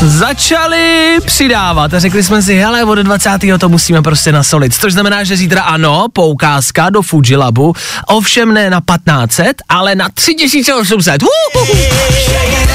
začali 0.00 1.18
přidávat 1.24 1.94
a 1.94 1.98
řekli 1.98 2.22
jsme 2.22 2.42
si, 2.42 2.56
hele, 2.56 2.84
od 2.84 2.98
20. 2.98 3.30
to 3.58 3.68
musíme 3.68 4.02
prostě 4.02 4.32
nasolit. 4.32 4.74
Což 4.74 4.92
znamená, 4.92 5.24
že 5.24 5.36
zítra 5.36 5.62
ano, 5.62 6.06
poukázka 6.12 6.90
do 6.90 7.02
Fuji 7.02 7.36
Labu, 7.36 7.74
ovšem 8.06 8.54
ne 8.54 8.70
na 8.70 8.80
1500, 8.80 9.62
ale 9.68 9.94
na 9.94 10.08
3800. 10.14 11.22
Uhuhu. 11.22 11.74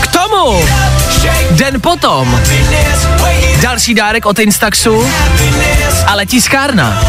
K 0.01 0.07
tomu 0.07 0.65
den 1.57 1.81
potom 1.81 2.41
další 3.61 3.93
dárek 3.93 4.25
od 4.25 4.39
Instaxu, 4.39 5.07
ale 6.07 6.25
tiskárna. 6.25 7.03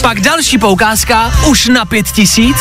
Pak 0.00 0.20
další 0.20 0.58
poukázka 0.58 1.32
už 1.46 1.66
na 1.66 1.84
5000 1.84 2.56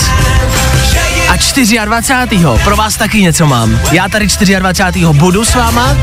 a 1.29 1.85
24. 1.85 2.45
Pro 2.63 2.75
vás 2.75 2.97
taky 2.97 3.21
něco 3.21 3.47
mám. 3.47 3.79
Já 3.91 4.09
tady 4.09 4.27
24. 4.59 5.05
budu 5.05 5.45
s 5.45 5.55
váma 5.55 5.97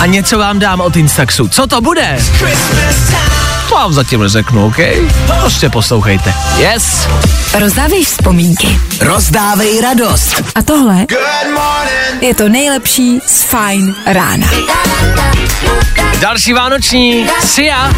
a 0.00 0.06
něco 0.06 0.38
vám 0.38 0.58
dám 0.58 0.80
od 0.80 0.96
Instaxu. 0.96 1.48
Co 1.48 1.66
to 1.66 1.80
bude? 1.80 2.18
To 3.68 3.74
vám 3.74 3.92
zatím 3.92 4.20
neřeknu, 4.20 4.66
OK? 4.66 4.76
Prostě 5.40 5.68
poslouchejte. 5.68 6.34
Yes! 6.56 7.08
Rozdávej 7.58 8.04
vzpomínky. 8.04 8.80
Rozdávej 9.00 9.80
radost. 9.80 10.42
A 10.54 10.62
tohle 10.62 11.06
je 12.20 12.34
to 12.34 12.48
nejlepší 12.48 13.20
z 13.26 13.42
Fine 13.42 13.94
rána. 14.06 14.46
Další 16.20 16.52
vánoční 16.52 17.26
Sia. 17.44 17.92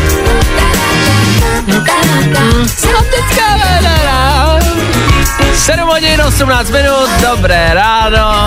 7 5.60 5.88
hodin 5.88 6.20
18 6.20 6.70
minut, 6.70 7.10
dobré 7.30 7.70
ráno, 7.74 8.46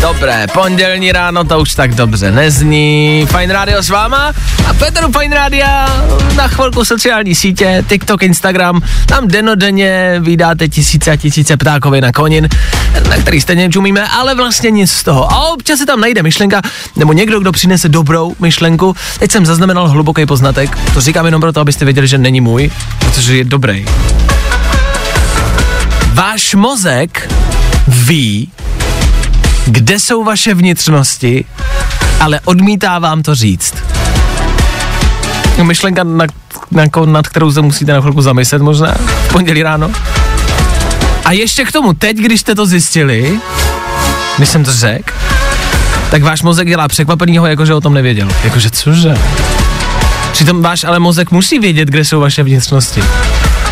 dobré 0.00 0.46
pondělní 0.52 1.12
ráno, 1.12 1.44
to 1.44 1.60
už 1.60 1.74
tak 1.74 1.94
dobře 1.94 2.30
nezní. 2.30 3.26
Fajn 3.30 3.50
rádio 3.50 3.82
s 3.82 3.88
váma 3.88 4.32
a 4.68 4.74
Petru 4.74 5.12
Fajn 5.12 5.32
rádia 5.32 6.04
na 6.36 6.48
chvilku 6.48 6.84
sociální 6.84 7.34
sítě, 7.34 7.84
TikTok, 7.88 8.22
Instagram, 8.22 8.80
tam 9.06 9.28
denodenně 9.28 10.16
vydáte 10.20 10.68
tisíce 10.68 11.10
a 11.10 11.16
tisíce 11.16 11.56
ptákovin 11.56 12.04
na 12.04 12.12
konin, 12.12 12.48
na 13.08 13.16
který 13.16 13.40
stejně 13.40 13.70
čumíme, 13.70 14.08
ale 14.08 14.34
vlastně 14.34 14.70
nic 14.70 14.92
z 14.92 15.02
toho. 15.02 15.32
A 15.32 15.48
občas 15.48 15.78
se 15.78 15.86
tam 15.86 16.00
najde 16.00 16.22
myšlenka, 16.22 16.60
nebo 16.96 17.12
někdo, 17.12 17.40
kdo 17.40 17.52
přinese 17.52 17.88
dobrou 17.88 18.34
myšlenku. 18.40 18.96
Teď 19.18 19.30
jsem 19.32 19.46
zaznamenal 19.46 19.88
hluboký 19.88 20.26
poznatek, 20.26 20.78
to 20.94 21.00
říkám 21.00 21.26
jenom 21.26 21.40
proto, 21.40 21.60
abyste 21.60 21.84
věděli, 21.84 22.08
že 22.08 22.18
není 22.18 22.40
můj, 22.40 22.70
protože 22.98 23.36
je 23.36 23.44
dobrý. 23.44 23.86
Váš 26.16 26.54
mozek 26.54 27.34
ví, 27.88 28.48
kde 29.66 30.00
jsou 30.00 30.24
vaše 30.24 30.54
vnitřnosti, 30.54 31.44
ale 32.20 32.40
odmítá 32.44 32.98
vám 32.98 33.22
to 33.22 33.34
říct. 33.34 33.74
Myšlenka, 35.62 36.04
nad, 36.04 36.30
nad, 36.70 36.90
nad 37.06 37.28
kterou 37.28 37.52
se 37.52 37.60
musíte 37.60 37.92
na 37.92 38.00
chvilku 38.00 38.22
zamyslet 38.22 38.62
možná 38.62 38.94
v 39.28 39.32
pondělí 39.32 39.62
ráno. 39.62 39.90
A 41.24 41.32
ještě 41.32 41.64
k 41.64 41.72
tomu, 41.72 41.92
teď, 41.92 42.16
když 42.16 42.40
jste 42.40 42.54
to 42.54 42.66
zjistili, 42.66 43.40
když 44.36 44.48
jsem 44.48 44.64
to 44.64 44.72
řekl, 44.72 45.14
tak 46.10 46.22
váš 46.22 46.42
mozek 46.42 46.68
dělá 46.68 46.88
překvapenýho, 46.88 47.46
jakože 47.46 47.74
o 47.74 47.80
tom 47.80 47.94
nevěděl. 47.94 48.28
Jakože 48.44 48.70
cože? 48.70 49.18
Přitom 50.32 50.62
váš 50.62 50.84
ale 50.84 50.98
mozek 50.98 51.30
musí 51.30 51.58
vědět, 51.58 51.88
kde 51.88 52.04
jsou 52.04 52.20
vaše 52.20 52.42
vnitřnosti. 52.42 53.02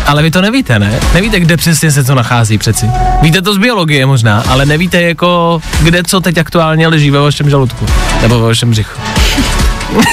Ale 0.05 0.23
vy 0.23 0.31
to 0.31 0.41
nevíte, 0.41 0.79
ne? 0.79 0.99
Nevíte, 1.13 1.39
kde 1.39 1.57
přesně 1.57 1.91
se 1.91 2.03
to 2.03 2.15
nachází 2.15 2.57
přeci. 2.57 2.85
Víte 3.21 3.41
to 3.41 3.53
z 3.53 3.57
biologie 3.57 4.05
možná, 4.05 4.43
ale 4.47 4.65
nevíte 4.65 5.01
jako, 5.01 5.61
kde 5.81 6.03
co 6.03 6.21
teď 6.21 6.37
aktuálně 6.37 6.87
leží 6.87 7.11
ve 7.11 7.19
vašem 7.19 7.49
žaludku. 7.49 7.85
Nebo 8.21 8.39
ve 8.39 8.47
vašem 8.47 8.71
břichu. 8.71 9.01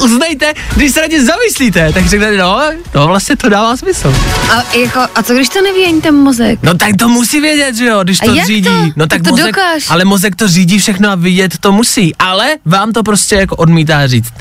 Uznejte, 0.00 0.54
když 0.76 0.92
se 0.92 1.00
na 1.00 1.06
ně 1.06 1.24
zamyslíte, 1.24 1.92
tak 1.92 2.06
řeknete, 2.06 2.36
no, 2.36 2.60
no 2.94 3.06
vlastně 3.06 3.36
to 3.36 3.48
dává 3.48 3.76
smysl. 3.76 4.14
A, 4.52 4.76
jako, 4.78 5.00
a 5.14 5.22
co 5.22 5.34
když 5.34 5.48
to 5.48 5.62
neví 5.62 5.84
ani 5.86 6.00
ten 6.00 6.14
mozek? 6.14 6.58
No 6.62 6.74
tak 6.74 6.90
to 6.98 7.08
musí 7.08 7.40
vědět, 7.40 7.76
že 7.76 7.84
jo, 7.86 8.00
když 8.04 8.18
A 8.22 8.24
to 8.24 8.34
jak 8.34 8.46
řídí. 8.46 8.62
to? 8.68 8.82
No 8.96 9.06
tak 9.06 9.08
Tak 9.08 9.22
to 9.22 9.30
mozek, 9.30 9.46
dokáž. 9.46 9.84
ale 9.90 10.04
mozek 10.04 10.36
to 10.36 10.48
řídí 10.48 10.78
všechno 10.78 11.10
a 11.10 11.14
vidět 11.14 11.58
to 11.58 11.72
musí, 11.72 12.16
ale 12.16 12.46
vám 12.64 12.92
to 12.92 13.02
prostě 13.02 13.34
jako 13.34 13.56
odmítá 13.56 14.06
říct. 14.06 14.32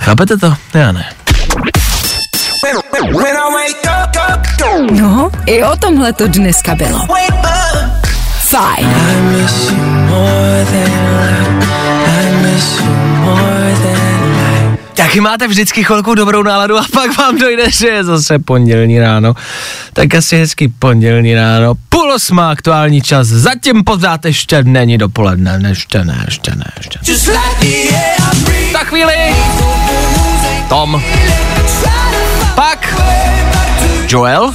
Chápete 0.00 0.36
to? 0.36 0.54
Já 0.74 0.92
ne. 0.92 1.04
No, 4.90 5.30
i 5.46 5.64
o 5.64 5.76
tomhle 5.76 6.12
to 6.12 6.28
dneska 6.28 6.74
bylo. 6.74 7.00
Fajn. 8.40 8.88
Taky 14.94 15.20
máte 15.20 15.48
vždycky 15.48 15.84
chvilku 15.84 16.14
dobrou 16.14 16.42
náladu 16.42 16.78
a 16.78 16.84
pak 16.92 17.18
vám 17.18 17.38
dojde, 17.38 17.70
že 17.70 17.88
je 17.88 18.04
zase 18.04 18.38
pondělní 18.38 18.98
ráno. 18.98 19.34
Tak 19.92 20.14
asi 20.14 20.36
hezký 20.38 20.68
pondělní 20.68 21.34
ráno. 21.34 21.74
Půl 21.88 22.12
osma 22.12 22.50
aktuální 22.50 23.02
čas. 23.02 23.26
Zatím 23.26 23.84
pořád 23.84 24.24
ještě 24.24 24.62
není 24.62 24.98
dopoledne. 24.98 25.58
Ne, 25.58 25.68
Ještě 25.68 26.04
ne, 26.04 26.22
ještě 26.24 26.50
ne, 26.56 26.64
ještě 26.76 26.98
ne. 26.98 27.04
Za 28.72 28.78
chvíli 28.78 29.14
Tom. 30.68 31.02
Pak 32.54 32.85
Joel. 34.08 34.52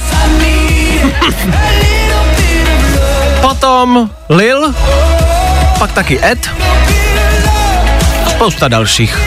Potom 3.40 4.10
Lil. 4.28 4.74
Pak 5.78 5.92
taky 5.92 6.24
Ed. 6.24 6.50
Spousta 8.28 8.68
dalších. 8.68 9.18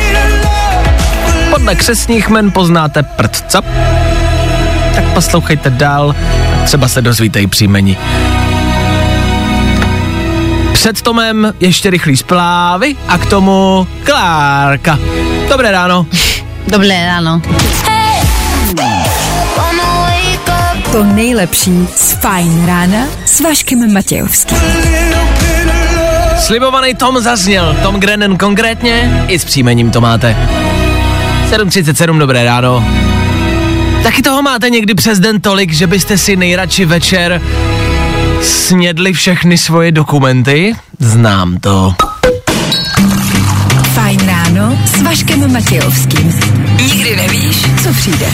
Podle 1.49 1.75
křesních 1.75 2.29
men 2.29 2.51
poznáte 2.51 3.03
prd, 3.03 3.43
co? 3.47 3.61
Tak 4.95 5.03
poslouchejte 5.13 5.69
dál, 5.69 6.15
třeba 6.65 6.87
se 6.87 7.01
dozvíte 7.01 7.41
i 7.41 7.47
příjmení. 7.47 7.97
Před 10.73 11.01
Tomem 11.01 11.53
ještě 11.59 11.89
rychlý 11.89 12.17
splávy 12.17 12.95
a 13.07 13.17
k 13.17 13.25
tomu 13.25 13.87
Klárka. 14.03 14.99
Dobré 15.49 15.71
ráno. 15.71 16.05
Dobré 16.67 17.05
ráno. 17.05 17.41
To 20.95 21.03
nejlepší 21.03 21.87
z 21.95 22.11
Fajn 22.11 22.65
rána 22.65 23.07
s 23.25 23.39
Vaškem 23.39 23.93
Matějovským. 23.93 24.57
Slibovaný 26.39 26.93
Tom 26.93 27.19
zazněl, 27.19 27.77
Tom 27.83 27.99
Grennan 27.99 28.37
konkrétně, 28.37 29.25
i 29.27 29.39
s 29.39 29.45
příjmením 29.45 29.91
to 29.91 30.01
máte. 30.01 30.37
7.37, 31.49 32.19
dobré 32.19 32.45
ráno. 32.45 32.85
Taky 34.03 34.21
toho 34.21 34.41
máte 34.41 34.69
někdy 34.69 34.93
přes 34.93 35.19
den 35.19 35.41
tolik, 35.41 35.73
že 35.73 35.87
byste 35.87 36.17
si 36.17 36.35
nejradši 36.35 36.85
večer 36.85 37.41
snědli 38.41 39.13
všechny 39.13 39.57
svoje 39.57 39.91
dokumenty? 39.91 40.73
Znám 40.99 41.59
to. 41.59 41.95
Fajn 43.93 44.19
ráno 44.27 44.79
s 44.85 45.01
Vaškem 45.01 45.53
Matějovským. 45.53 46.39
Nikdy 46.81 47.15
nevíš, 47.15 47.61
co 47.83 47.93
přijde. 47.93 48.25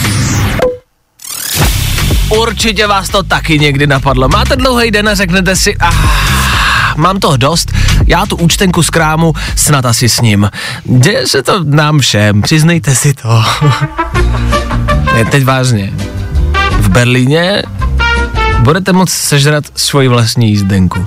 Určitě 2.37 2.87
vás 2.87 3.09
to 3.09 3.23
taky 3.23 3.59
někdy 3.59 3.87
napadlo. 3.87 4.29
Máte 4.29 4.55
dlouhý 4.55 4.91
den 4.91 5.09
a 5.09 5.15
řeknete 5.15 5.55
si, 5.55 5.75
ah, 5.79 5.95
mám 6.97 7.19
toho 7.19 7.37
dost, 7.37 7.71
já 8.07 8.25
tu 8.25 8.35
účtenku 8.35 8.83
z 8.83 8.89
krámu 8.89 9.33
snad 9.55 9.85
asi 9.85 10.09
s 10.09 10.21
ním. 10.21 10.49
Děje 10.83 11.27
se 11.27 11.43
to 11.43 11.63
nám 11.63 11.99
všem, 11.99 12.41
přiznejte 12.41 12.95
si 12.95 13.13
to. 13.13 13.43
ne, 15.13 15.25
teď 15.25 15.43
vážně. 15.43 15.93
V 16.79 16.89
Berlíně 16.89 17.63
budete 18.59 18.93
moct 18.93 19.13
sežrat 19.13 19.63
svoji 19.75 20.07
vlastní 20.07 20.49
jízdenku. 20.49 21.05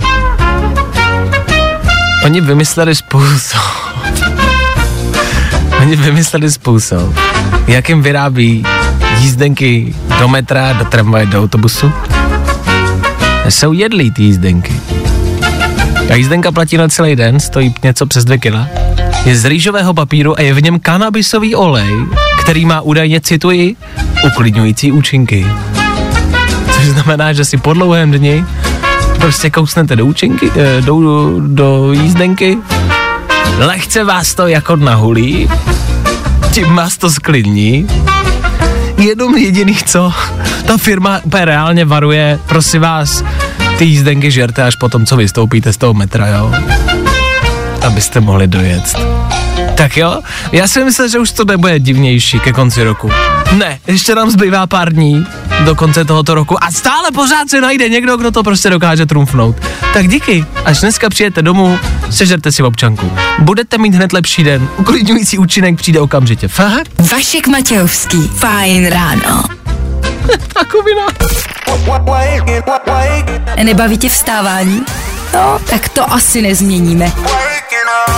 Oni 2.25 2.41
vymysleli 2.41 2.95
způsob. 2.95 3.61
Oni 5.81 5.97
vymysleli 5.97 6.51
způsob, 6.51 7.15
jakým 7.67 8.03
vyrábí 8.03 8.65
jízdenky 9.19 9.95
do 10.21 10.29
metra, 10.29 10.73
do 10.73 10.85
tramvaje, 10.85 11.27
do 11.27 11.43
autobusu. 11.43 11.93
Jsou 13.49 13.73
jedlí 13.73 14.11
ty 14.11 14.23
jízdenky. 14.23 14.73
A 16.11 16.15
jízdenka 16.15 16.53
platí 16.53 16.77
na 16.77 16.89
celý 16.89 17.17
den, 17.17 17.41
stojí 17.41 17.75
něco 17.83 18.07
přes 18.07 18.25
dvě 18.25 18.39
kila. 18.39 18.69
Je 19.25 19.37
z 19.37 19.45
rýžového 19.45 19.95
papíru 19.95 20.39
a 20.39 20.43
je 20.43 20.55
v 20.55 20.63
něm 20.63 20.81
kanabisový 20.81 21.55
olej, 21.55 22.07
který 22.43 22.67
má 22.67 22.81
údajně, 22.81 23.21
cituji, 23.21 23.77
uklidňující 24.27 24.93
účinky. 24.93 25.47
Což 26.73 26.85
znamená, 26.85 27.33
že 27.33 27.45
si 27.45 27.57
po 27.57 27.73
dlouhém 27.73 28.11
dni 28.11 28.45
prostě 29.19 29.51
kousnete 29.51 29.97
do 29.97 30.07
účinky, 30.07 30.51
eh, 30.57 30.83
do, 30.83 31.01
do 31.41 31.93
jízdenky, 31.93 32.59
lehce 33.59 34.05
vás 34.05 34.35
to 34.35 34.47
jako 34.47 34.77
nahulí, 34.77 35.49
tím 36.53 36.77
vás 36.77 36.99
to 36.99 37.11
sklidní, 37.11 37.87
jenom 38.99 39.37
jediný 39.37 39.77
co, 39.87 40.13
ta 40.67 40.77
firma 40.77 41.21
úplně 41.25 41.45
reálně 41.45 41.85
varuje, 41.85 42.39
prosím 42.47 42.81
vás, 42.81 43.25
ty 43.79 43.85
jízdenky 43.85 44.31
žerte 44.31 44.63
až 44.63 44.77
potom, 44.77 45.07
co 45.07 45.17
vystoupíte 45.17 45.73
z 45.73 45.77
toho 45.77 45.95
metra, 45.95 46.27
jo? 46.27 46.53
Abyste 47.87 48.21
mohli 48.21 48.47
dojet. 48.47 49.24
Tak 49.75 49.97
jo, 49.97 50.21
já 50.53 50.69
si 50.69 50.85
myslel, 50.85 51.09
že 51.09 51.19
už 51.19 51.33
to 51.33 51.45
nebude 51.45 51.79
divnější 51.79 52.41
ke 52.41 52.53
konci 52.53 52.85
roku. 52.85 53.11
Ne, 53.53 53.79
ještě 53.87 54.15
nám 54.15 54.31
zbývá 54.31 54.67
pár 54.67 54.93
dní 54.93 55.27
do 55.65 55.75
konce 55.75 56.05
tohoto 56.05 56.35
roku 56.35 56.65
a 56.65 56.71
stále 56.73 57.11
pořád 57.11 57.51
se 57.51 57.61
najde 57.61 57.89
někdo, 57.89 58.17
kdo 58.17 58.31
to 58.31 58.43
prostě 58.43 58.71
dokáže 58.71 59.07
trumfnout. 59.07 59.57
Tak 59.95 60.09
díky, 60.09 60.47
až 60.65 60.81
dneska 60.81 61.09
přijete 61.09 61.43
domů, 61.43 61.79
sežerte 62.11 62.53
si 62.53 62.63
občanku. 62.63 63.13
Budete 63.39 63.79
mít 63.79 63.95
hned 63.95 64.13
lepší 64.13 64.45
den, 64.45 64.69
uklidňující 64.77 65.39
účinek 65.39 65.77
přijde 65.77 66.01
okamžitě. 66.01 66.49
Fakt? 66.49 66.91
Vašek 67.13 67.47
Matějovský. 67.47 68.29
Fajn 68.29 68.87
ráno. 68.87 69.43
Takovina. 70.55 71.07
Nebaví 73.65 73.99
tě 73.99 74.09
vstávání? 74.09 74.83
No, 75.35 75.59
tak 75.71 75.89
to 75.89 76.13
asi 76.13 76.43
nezměníme. 76.43 77.13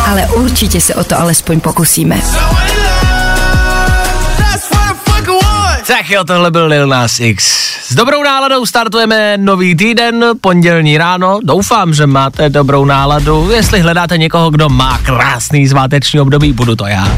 Ale 0.06 0.26
určitě 0.26 0.80
se 0.80 0.94
o 0.94 1.04
to 1.04 1.20
alespoň 1.20 1.60
pokusíme. 1.60 2.20
Tak 5.86 6.10
jo, 6.10 6.24
tohle 6.24 6.50
byl 6.50 6.66
Lil 6.66 6.86
Nas 6.86 7.20
X. 7.20 7.44
S 7.88 7.94
dobrou 7.94 8.22
náladou 8.22 8.66
startujeme 8.66 9.36
nový 9.36 9.74
týden, 9.74 10.24
pondělní 10.40 10.98
ráno. 10.98 11.38
Doufám, 11.44 11.94
že 11.94 12.06
máte 12.06 12.48
dobrou 12.48 12.84
náladu. 12.84 13.50
Jestli 13.50 13.80
hledáte 13.80 14.18
někoho, 14.18 14.50
kdo 14.50 14.68
má 14.68 14.98
krásný 14.98 15.68
sváteční 15.68 16.20
období, 16.20 16.52
budu 16.52 16.76
to 16.76 16.86
já. 16.86 17.08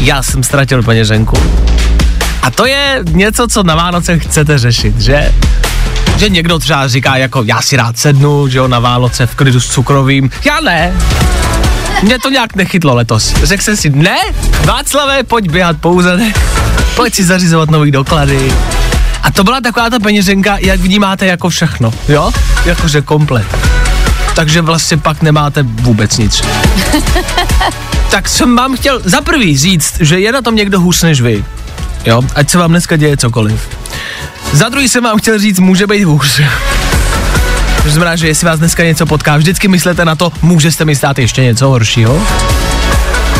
Já 0.00 0.22
jsem 0.22 0.42
ztratil 0.42 0.82
peněženku. 0.82 1.36
A 2.42 2.50
to 2.50 2.66
je 2.66 3.00
něco, 3.10 3.48
co 3.48 3.62
na 3.62 3.74
Vánoce 3.74 4.18
chcete 4.18 4.58
řešit, 4.58 5.00
že? 5.00 5.34
Že 6.16 6.28
někdo 6.28 6.58
třeba 6.58 6.88
říká 6.88 7.16
jako 7.16 7.42
já 7.46 7.62
si 7.62 7.76
rád 7.76 7.98
sednu, 7.98 8.48
že 8.48 8.58
jo, 8.58 8.68
na 8.68 8.78
Vánoce 8.78 9.26
v 9.26 9.34
klidu 9.34 9.60
s 9.60 9.68
cukrovým. 9.68 10.30
Já 10.44 10.60
ne. 10.60 10.92
Mě 12.02 12.18
to 12.18 12.30
nějak 12.30 12.56
nechytlo 12.56 12.94
letos. 12.94 13.34
Řekl 13.42 13.62
jsem 13.62 13.76
si, 13.76 13.90
ne, 13.90 14.18
Václavé, 14.64 15.22
pojď 15.22 15.50
běhat 15.50 15.76
po 15.80 15.90
úřadech, 15.90 16.34
pojď 16.96 17.14
si 17.14 17.24
zařizovat 17.24 17.70
nový 17.70 17.90
doklady. 17.90 18.52
A 19.22 19.30
to 19.30 19.44
byla 19.44 19.60
taková 19.60 19.90
ta 19.90 19.98
peněženka, 19.98 20.56
jak 20.60 20.80
vnímáte 20.80 21.26
jako 21.26 21.48
všechno, 21.48 21.94
jo? 22.08 22.32
Jakože 22.64 23.02
komplet. 23.02 23.46
Takže 24.34 24.62
vlastně 24.62 24.96
pak 24.96 25.22
nemáte 25.22 25.62
vůbec 25.62 26.18
nic. 26.18 26.42
tak 28.10 28.28
jsem 28.28 28.56
vám 28.56 28.76
chtěl 28.76 29.00
za 29.04 29.20
prvý 29.20 29.58
říct, 29.58 29.94
že 30.00 30.20
je 30.20 30.32
na 30.32 30.42
tom 30.42 30.56
někdo 30.56 30.80
hůř 30.80 31.02
než 31.02 31.20
vy. 31.20 31.44
Jo, 32.06 32.22
ať 32.34 32.50
se 32.50 32.58
vám 32.58 32.70
dneska 32.70 32.96
děje 32.96 33.16
cokoliv. 33.16 33.68
Za 34.52 34.68
druhý 34.68 34.88
jsem 34.88 35.04
vám 35.04 35.18
chtěl 35.18 35.38
říct, 35.38 35.58
může 35.58 35.86
být 35.86 36.04
hůř. 36.04 36.40
To 37.82 37.90
znamená, 37.90 38.16
že 38.16 38.26
jestli 38.26 38.46
vás 38.46 38.58
dneska 38.58 38.84
něco 38.84 39.06
potká, 39.06 39.36
vždycky 39.36 39.68
myslete 39.68 40.04
na 40.04 40.14
to, 40.14 40.32
může 40.42 40.72
se 40.72 40.84
mi 40.84 40.96
stát 40.96 41.18
ještě 41.18 41.42
něco 41.42 41.68
horšího. 41.68 42.22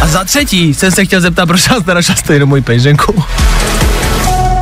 A 0.00 0.06
za 0.06 0.24
třetí 0.24 0.74
jsem 0.74 0.90
se 0.90 1.04
chtěl 1.04 1.20
zeptat, 1.20 1.46
proč 1.46 1.68
vás 1.68 1.84
nenašla 1.84 2.14
stejnou 2.14 2.46
můj 2.46 2.60
peněženku. 2.60 3.24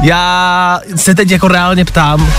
Já 0.02 0.80
se 0.96 1.14
teď 1.14 1.30
jako 1.30 1.48
reálně 1.48 1.84
ptám, 1.84 2.32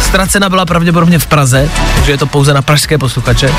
ztracena 0.00 0.48
byla 0.48 0.66
pravděpodobně 0.66 1.18
v 1.18 1.26
Praze, 1.26 1.70
že 2.04 2.12
je 2.12 2.18
to 2.18 2.26
pouze 2.26 2.54
na 2.54 2.62
pražské 2.62 2.98
posluchače, 2.98 3.52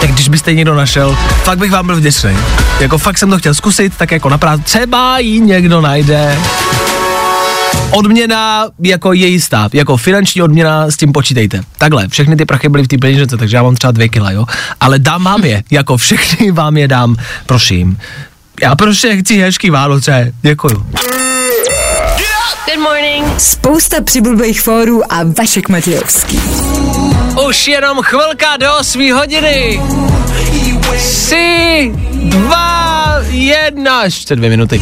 tak 0.00 0.10
když 0.10 0.28
byste 0.28 0.54
někdo 0.54 0.74
našel, 0.74 1.18
fakt 1.42 1.58
bych 1.58 1.70
vám 1.70 1.86
byl 1.86 1.96
vděčný. 1.96 2.36
Jako 2.80 2.98
fakt 2.98 3.18
jsem 3.18 3.30
to 3.30 3.38
chtěl 3.38 3.54
zkusit, 3.54 3.92
tak 3.96 4.10
jako 4.10 4.28
na 4.28 4.38
Praze, 4.38 4.62
třeba 4.62 5.18
ji 5.18 5.40
někdo 5.40 5.80
najde. 5.80 6.38
Odměna 7.90 8.66
jako 8.82 9.12
je 9.12 9.26
jistá, 9.26 9.68
jako 9.72 9.96
finanční 9.96 10.42
odměna 10.42 10.90
s 10.90 10.96
tím 10.96 11.12
počítejte. 11.12 11.60
Takhle, 11.78 12.08
všechny 12.08 12.36
ty 12.36 12.44
prachy 12.44 12.68
byly 12.68 12.84
v 12.84 12.88
té 12.88 12.98
peněžence, 12.98 13.36
takže 13.36 13.56
já 13.56 13.62
mám 13.62 13.74
třeba 13.74 13.90
dvě 13.90 14.08
kila, 14.08 14.30
jo. 14.30 14.44
Ale 14.80 14.98
dám 14.98 15.24
vám 15.24 15.44
je, 15.44 15.62
jako 15.70 15.96
všechny 15.96 16.50
vám 16.50 16.76
je 16.76 16.88
dám, 16.88 17.16
prosím. 17.46 17.98
Já 18.62 18.76
prostě 18.76 19.16
chci 19.16 19.38
hezký 19.40 19.70
Vánoce, 19.70 20.32
děkuju. 20.42 20.86
Good 22.66 22.82
morning. 22.82 23.40
Spousta 23.40 24.02
přibulbých 24.02 24.60
fórů 24.60 25.12
a 25.12 25.20
Vašek 25.38 25.68
Matějovský. 25.68 26.40
Už 27.48 27.68
jenom 27.68 28.02
chvilka 28.02 28.56
do 28.56 28.76
8 28.80 29.12
hodiny. 29.12 29.80
Tři, 30.96 31.92
dva, 32.14 33.14
jedna, 33.30 34.04
ještě 34.04 34.36
dvě 34.36 34.50
minuty. 34.50 34.80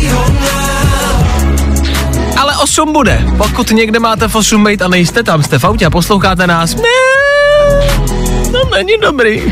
Ale 2.57 2.63
8 2.63 2.93
bude. 2.93 3.25
Pokud 3.37 3.71
někde 3.71 3.99
máte 3.99 4.29
v 4.29 4.35
8 4.35 4.65
být 4.65 4.83
a 4.83 4.89
nejste 4.89 5.23
tam, 5.23 5.43
jste 5.43 5.59
v 5.59 5.65
autě 5.65 5.87
a 5.87 5.91
posloucháte 5.91 6.47
nás, 6.47 6.75
ne, 6.75 6.83
to 8.53 8.77
není 8.77 8.93
dobrý. 9.03 9.43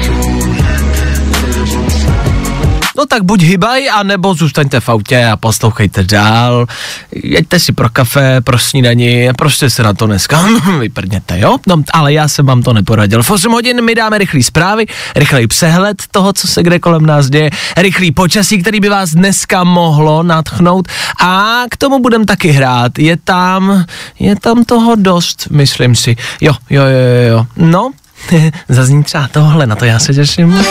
No 2.96 3.06
tak 3.06 3.22
buď 3.22 3.42
hybaj, 3.42 3.90
anebo 3.90 4.34
zůstaňte 4.34 4.80
v 4.80 4.88
autě 4.88 5.24
a 5.24 5.36
poslouchejte 5.36 6.02
dál. 6.04 6.66
Jeďte 7.12 7.58
si 7.58 7.72
pro 7.72 7.88
kafe, 7.88 8.40
pro 8.40 8.58
snídani, 8.58 9.30
prostě 9.38 9.70
se 9.70 9.82
na 9.82 9.94
to 9.94 10.06
dneska 10.06 10.46
vyprdněte, 10.78 11.40
jo? 11.40 11.58
No, 11.66 11.82
ale 11.92 12.12
já 12.12 12.28
jsem 12.28 12.46
vám 12.46 12.62
to 12.62 12.72
neporadil. 12.72 13.22
V 13.22 13.30
8 13.30 13.52
hodin 13.52 13.84
my 13.84 13.94
dáme 13.94 14.18
rychlý 14.18 14.42
zprávy, 14.42 14.86
rychlej 15.16 15.46
přehled 15.46 16.02
toho, 16.10 16.32
co 16.32 16.48
se 16.48 16.62
kde 16.62 16.78
kolem 16.78 17.06
nás 17.06 17.30
děje, 17.30 17.50
rychlý 17.76 18.12
počasí, 18.12 18.62
který 18.62 18.80
by 18.80 18.88
vás 18.88 19.10
dneska 19.10 19.64
mohlo 19.64 20.22
natchnout 20.22 20.88
a 21.20 21.62
k 21.70 21.76
tomu 21.76 21.98
budem 21.98 22.24
taky 22.24 22.50
hrát. 22.50 22.98
Je 22.98 23.16
tam, 23.16 23.84
je 24.18 24.36
tam 24.36 24.64
toho 24.64 24.94
dost, 24.94 25.48
myslím 25.50 25.94
si. 25.94 26.16
Jo, 26.40 26.52
jo, 26.70 26.82
jo, 26.82 26.88
jo, 26.88 27.28
jo. 27.28 27.46
No, 27.56 27.90
zazní 28.68 29.04
třeba 29.04 29.28
tohle, 29.28 29.66
na 29.66 29.76
to 29.76 29.84
já 29.84 29.98
se 29.98 30.14
těším. 30.14 30.64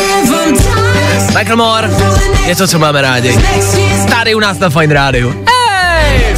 Michael 1.37 1.57
Moore 1.57 1.89
je 2.45 2.55
to, 2.55 2.67
co 2.67 2.79
máme 2.79 3.01
rádi. 3.01 3.39
Tady 4.09 4.35
u 4.35 4.39
nás 4.39 4.59
na 4.59 4.69
Fine 4.69 4.93
Rádiu. 4.93 5.29
Hey! 5.29 6.35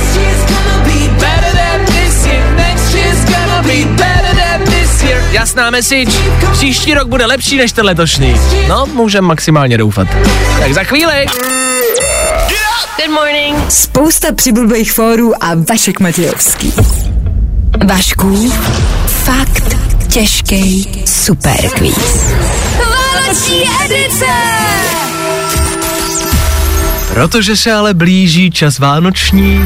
Jasná 5.31 5.69
message, 5.69 6.11
příští 6.51 6.93
rok 6.93 7.07
bude 7.07 7.25
lepší 7.25 7.57
než 7.57 7.71
ten 7.71 7.85
letošní. 7.85 8.35
No, 8.67 8.85
můžeme 8.85 9.27
maximálně 9.27 9.77
doufat. 9.77 10.07
Tak 10.59 10.73
za 10.73 10.83
chvíli. 10.83 11.25
Good 12.97 13.09
morning. 13.09 13.71
Spousta 13.71 14.31
přibulbých 14.31 14.91
fórů 14.91 15.43
a 15.43 15.51
Vašek 15.69 15.99
Matějovský. 15.99 16.73
Vašku, 17.85 18.51
fakt 19.07 19.77
těžký 20.07 20.89
superquiz. 21.05 22.25
Vánoční 23.35 23.63
edice! 23.85 24.25
Protože 27.13 27.55
se 27.55 27.73
ale 27.73 27.93
blíží 27.93 28.51
čas 28.51 28.79
vánoční, 28.79 29.65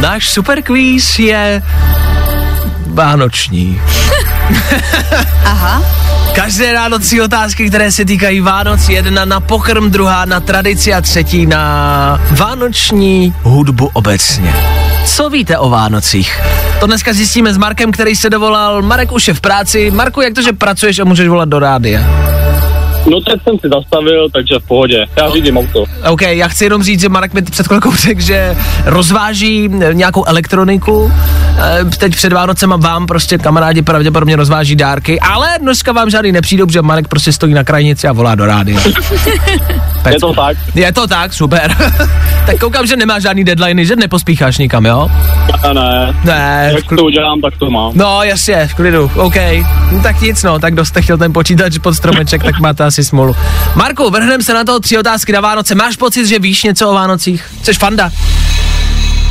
náš 0.00 0.28
superkvíz 0.30 1.18
je 1.18 1.62
vánoční. 2.86 3.80
Aha. 5.44 5.82
Každé 6.34 6.72
ráno 6.72 6.98
tři 6.98 7.20
otázky, 7.20 7.68
které 7.68 7.92
se 7.92 8.04
týkají 8.04 8.40
Vánoc. 8.40 8.88
Jedna 8.88 9.24
na 9.24 9.40
pokrm, 9.40 9.90
druhá 9.90 10.24
na 10.24 10.40
tradici 10.40 10.94
a 10.94 11.00
třetí 11.00 11.46
na 11.46 12.20
vánoční 12.30 13.34
hudbu 13.42 13.90
obecně. 13.92 14.54
Co 15.06 15.30
víte 15.30 15.58
o 15.58 15.70
Vánocích? 15.70 16.40
To 16.80 16.86
dneska 16.86 17.12
zjistíme 17.12 17.54
s 17.54 17.56
Markem, 17.56 17.92
který 17.92 18.16
se 18.16 18.30
dovolal. 18.30 18.82
Marek 18.82 19.12
už 19.12 19.28
je 19.28 19.34
v 19.34 19.40
práci. 19.40 19.90
Marku, 19.90 20.20
jak 20.20 20.34
to, 20.34 20.42
že 20.42 20.52
pracuješ 20.52 20.98
a 20.98 21.04
můžeš 21.04 21.28
volat 21.28 21.48
do 21.48 21.58
rádia? 21.58 22.35
No 23.10 23.20
tak 23.20 23.42
jsem 23.42 23.58
si 23.58 23.68
zastavil, 23.68 24.28
takže 24.32 24.54
v 24.58 24.66
pohodě. 24.68 25.06
Já 25.16 25.30
řídím 25.30 25.58
auto. 25.58 25.84
OK, 26.10 26.22
já 26.22 26.48
chci 26.48 26.64
jenom 26.64 26.82
říct, 26.82 27.00
že 27.00 27.08
Marek 27.08 27.34
mi 27.34 27.42
před 27.42 27.66
chvilkou 27.66 27.92
řekl, 27.96 28.20
že 28.20 28.56
rozváží 28.84 29.68
nějakou 29.92 30.24
elektroniku. 30.24 31.12
Eh, 31.58 31.84
Teď 31.98 32.12
před 32.16 32.32
Vánocem 32.32 32.74
vám 32.78 33.06
prostě 33.06 33.38
kamarádi 33.38 33.82
pravděpodobně 33.82 34.36
rozváží 34.36 34.76
dárky, 34.76 35.20
ale 35.20 35.48
dneska 35.60 35.92
vám 35.92 36.10
žádný 36.10 36.32
nepřijdou, 36.32 36.66
protože 36.66 36.82
Marek 36.82 37.08
prostě 37.08 37.32
stojí 37.32 37.54
na 37.54 37.64
krajnici 37.64 38.08
a 38.08 38.12
volá 38.12 38.34
do 38.34 38.46
rádia. 38.46 38.80
Je 40.10 40.20
to 40.20 40.32
tak? 40.32 40.56
Je 40.74 40.92
to 40.92 41.06
tak, 41.06 41.32
super. 41.34 41.76
tak 42.46 42.58
koukám, 42.58 42.86
že 42.86 42.96
nemá 42.96 43.18
žádný 43.18 43.44
deadline, 43.44 43.84
že 43.84 43.96
nepospícháš 43.96 44.58
nikam, 44.58 44.84
jo? 44.86 45.08
Ne, 45.62 45.74
ne. 45.74 46.14
Ne, 46.24 46.72
Jak 46.74 46.98
to 46.98 47.04
udělám, 47.04 47.40
tak 47.40 47.56
to 47.58 47.70
mám. 47.70 47.92
No 47.94 48.22
jasně, 48.22 48.66
v 48.66 48.74
klidu, 48.74 49.10
OK. 49.14 49.34
No, 49.92 50.02
tak 50.02 50.20
nic 50.20 50.42
no, 50.42 50.58
tak 50.58 50.74
dost 50.74 50.88
jste 50.88 51.02
chtěl 51.02 51.18
ten 51.18 51.32
počítač 51.32 51.78
pod 51.78 51.94
stromeček, 51.94 52.42
tak 52.44 52.60
máte 52.60 52.84
asi 52.96 53.04
smolu. 53.04 53.36
Marku, 53.74 54.10
vrhneme 54.10 54.44
se 54.44 54.54
na 54.54 54.64
to 54.64 54.80
tři 54.80 54.98
otázky 54.98 55.32
na 55.32 55.40
Vánoce. 55.40 55.74
Máš 55.74 55.96
pocit, 55.96 56.26
že 56.26 56.38
víš 56.38 56.62
něco 56.62 56.90
o 56.90 56.94
Vánocích? 56.94 57.44
Jsi 57.62 57.72
fanda? 57.72 58.10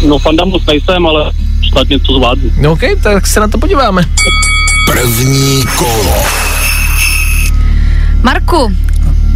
No 0.08 0.20
fanda 0.20 0.46
moc 0.46 0.66
nejsem, 0.66 1.08
ale 1.08 1.32
snad 1.70 1.90
něco 1.90 2.14
zvládnu. 2.14 2.50
No 2.60 2.72
OK, 2.72 2.82
tak 3.04 3.28
se 3.28 3.40
na 3.40 3.48
to 3.48 3.58
podíváme. 3.58 4.02
První 4.92 5.64
kolo. 5.78 6.24
Marku, 8.24 8.76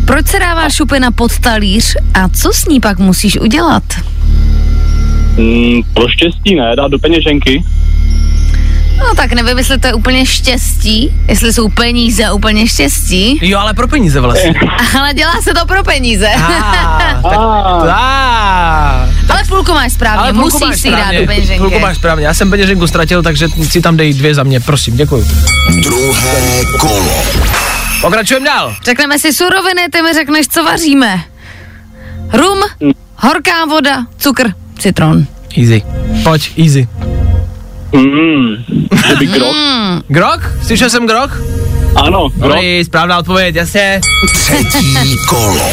proč 0.06 0.28
se 0.28 0.40
dává 0.40 0.70
šupina 0.70 1.12
pod 1.12 1.40
talíř 1.40 1.96
a 2.14 2.30
co 2.30 2.54
s 2.54 2.66
ní 2.68 2.80
pak 2.80 3.00
musíš 3.00 3.40
udělat? 3.40 3.84
Mm, 5.38 5.82
pro 5.94 6.10
štěstí 6.10 6.56
ne, 6.56 6.76
dát 6.76 6.92
do 6.92 7.00
peněženky. 7.00 7.64
No 9.10 9.16
tak 9.16 9.32
nevím, 9.34 9.58
jestli 9.58 9.78
to 9.80 9.88
je 9.88 9.94
úplně 9.94 10.26
štěstí, 10.26 11.14
jestli 11.28 11.54
jsou 11.54 11.70
peníze 11.70 12.32
úplně 12.32 12.68
štěstí, 12.68 13.40
Jo, 13.42 13.60
ale 13.60 13.74
pro 13.74 13.88
peníze 13.88 14.20
vlastně. 14.20 14.54
ale 15.00 15.14
dělá 15.14 15.42
se 15.42 15.54
to 15.54 15.66
pro 15.66 15.84
peníze. 15.84 16.30
Ah, 16.38 17.22
tak, 17.22 17.34
Ah. 17.90 19.10
ale 19.30 19.44
půlku 19.50 19.72
máš 19.74 19.94
správně, 19.94 20.20
Ale 20.20 20.34
půlku 20.34 20.46
musíš 20.50 20.68
máš 20.68 20.80
si 20.80 20.90
dát 20.92 20.98
správně. 20.98 21.20
do 21.20 21.26
peněženky. 21.26 21.60
Půlku 21.60 21.80
máš 21.80 21.98
správně, 21.98 22.26
já 22.26 22.34
jsem 22.34 22.50
peněženku 22.50 22.88
ztratil, 22.88 23.24
takže 23.24 23.48
si 23.70 23.82
tam 23.82 23.98
dej 23.98 24.14
dvě 24.14 24.36
za 24.36 24.44
mě, 24.44 24.60
prosím, 24.60 24.98
děkuji. 24.98 25.26
Druhé 25.84 26.64
kolo. 26.80 27.24
Pokračujeme 28.02 28.46
dál. 28.46 28.76
Řekneme 28.86 29.20
si 29.20 29.34
suroviny, 29.34 29.82
ty 29.92 30.02
mi 30.02 30.14
řekneš, 30.14 30.48
co 30.48 30.64
vaříme. 30.64 31.22
Rum, 32.34 32.60
horká 33.16 33.66
voda, 33.66 34.06
cukr, 34.18 34.50
citron. 34.80 35.26
Easy. 35.58 35.82
Pojď, 36.24 36.52
easy. 36.66 36.88
Mm, 37.94 38.56
že 39.08 39.16
by 39.16 39.28
krok. 39.28 39.56
Grok? 40.08 40.42
Slyšel 40.64 40.90
jsem 40.90 41.08
grok? 41.08 41.42
Ano, 41.96 42.30
krok. 42.30 42.52
Dobrý, 42.52 42.84
správná 42.86 43.18
odpověď, 43.18 43.56
jasně. 43.56 44.02
Třetí 44.34 45.16
kolo. 45.30 45.70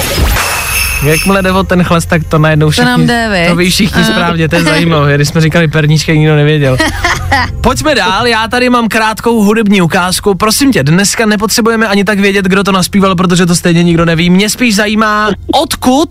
Jakmile 1.02 1.42
jde 1.42 1.52
o 1.52 1.64
ten 1.64 1.84
chlast, 1.84 2.08
tak 2.08 2.22
to 2.28 2.38
najednou 2.38 2.70
všichni, 2.70 2.90
nám 2.90 3.06
jde, 3.06 3.46
to 3.48 3.56
ví 3.56 3.70
všichni 3.70 4.04
správně, 4.04 4.48
to 4.48 4.56
je 4.56 4.62
zajímavé, 4.62 5.14
když 5.14 5.28
jsme 5.28 5.40
říkali 5.40 5.68
perníčka, 5.68 6.12
nikdo 6.12 6.36
nevěděl. 6.36 6.76
Pojďme 7.60 7.94
dál, 7.94 8.26
já 8.26 8.48
tady 8.48 8.70
mám 8.70 8.88
krátkou 8.88 9.42
hudební 9.42 9.82
ukázku. 9.82 10.34
Prosím 10.34 10.72
tě, 10.72 10.82
dneska 10.82 11.26
nepotřebujeme 11.26 11.88
ani 11.88 12.04
tak 12.04 12.20
vědět, 12.20 12.44
kdo 12.44 12.64
to 12.64 12.72
naspíval, 12.72 13.14
protože 13.14 13.46
to 13.46 13.54
stejně 13.56 13.82
nikdo 13.82 14.04
neví. 14.04 14.30
Mě 14.30 14.50
spíš 14.50 14.74
zajímá, 14.76 15.30
odkud, 15.52 16.08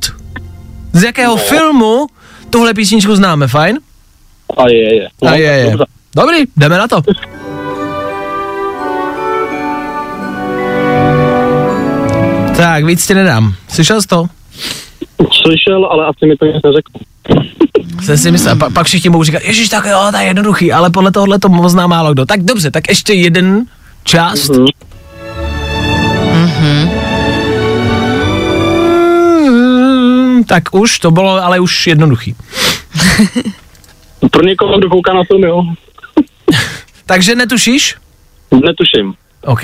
z 0.94 1.04
jakého 1.04 1.38
filmu 1.38 2.08
tuhle 2.50 2.74
písničku 2.74 3.16
známe, 3.16 3.48
fajn? 3.48 3.80
A 4.58 4.68
je, 4.70 4.96
je. 4.96 5.08
No, 5.24 5.30
A 5.30 5.36
je, 5.36 5.44
je. 5.44 5.66
dobře. 5.72 5.86
Dobrý, 6.16 6.38
jdeme 6.58 6.78
na 6.78 6.88
to. 6.88 7.02
Tak, 12.58 12.86
víc 12.86 13.08
ti 13.08 13.14
nedám. 13.14 13.54
Slyšel 13.68 14.02
jsi 14.02 14.08
to? 14.08 14.26
Slyšel, 15.44 15.86
ale 15.86 16.06
asi 16.06 16.26
mi 16.26 16.36
to 16.38 16.46
nic 16.46 16.56
neřekl. 16.64 16.92
Jsem 18.06 18.18
si 18.18 18.32
myslel, 18.32 18.56
pa, 18.56 18.70
pak 18.70 18.88
všichni 18.88 19.10
budou 19.10 19.24
říkat, 19.24 19.42
ježiš, 19.44 19.70
tak 19.70 19.86
jo, 19.86 20.08
to 20.12 20.18
je 20.18 20.24
jednoduchý, 20.24 20.72
ale 20.74 20.90
podle 20.90 21.12
tohohle 21.12 21.40
to 21.40 21.50
pozná 21.50 21.88
málo 21.88 22.14
kdo. 22.14 22.26
Tak 22.26 22.44
dobře, 22.44 22.72
tak 22.72 22.90
ještě 22.90 23.14
jeden 23.14 23.66
část. 24.04 24.50
Mhm. 26.34 26.90
Mm, 29.50 30.44
Tak 30.44 30.64
už, 30.76 31.00
to 31.00 31.12
bylo 31.12 31.44
ale 31.44 31.60
už 31.60 31.88
jednoduchý. 31.88 32.36
Pro 34.32 34.44
někoho, 34.44 34.78
kdo 34.78 34.90
kouká 34.90 35.14
na 35.14 35.24
film, 35.24 35.44
jo. 35.44 35.64
Takže 37.06 37.36
netušíš? 37.36 37.96
Netuším. 38.52 39.14
OK. 39.46 39.64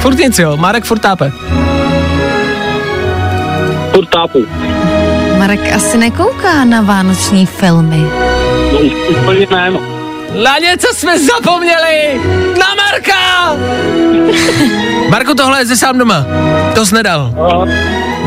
Furt 0.00 0.18
nic, 0.18 0.38
jo, 0.38 0.56
Marek 0.56 0.84
furt 0.84 0.98
tápe. 0.98 1.32
Furt 3.94 4.08
tápu. 4.08 4.46
Marek 5.38 5.72
asi 5.74 5.98
nekouká 5.98 6.64
na 6.64 6.80
vánoční 6.80 7.46
filmy. 7.46 8.04
No 8.72 8.78
už 8.78 8.92
úplně 9.10 9.46
ne, 9.50 9.70
no. 9.70 9.97
Na 10.34 10.58
něco 10.58 10.88
jsme 10.94 11.18
zapomněli! 11.18 12.20
Na 12.58 12.66
Marka! 12.74 13.56
Marku, 15.08 15.34
tohle 15.34 15.60
je 15.60 15.66
ze 15.66 15.76
sám 15.76 15.98
doma. 15.98 16.26
To 16.74 16.86
jsi 16.86 16.94
nedal. 16.94 17.34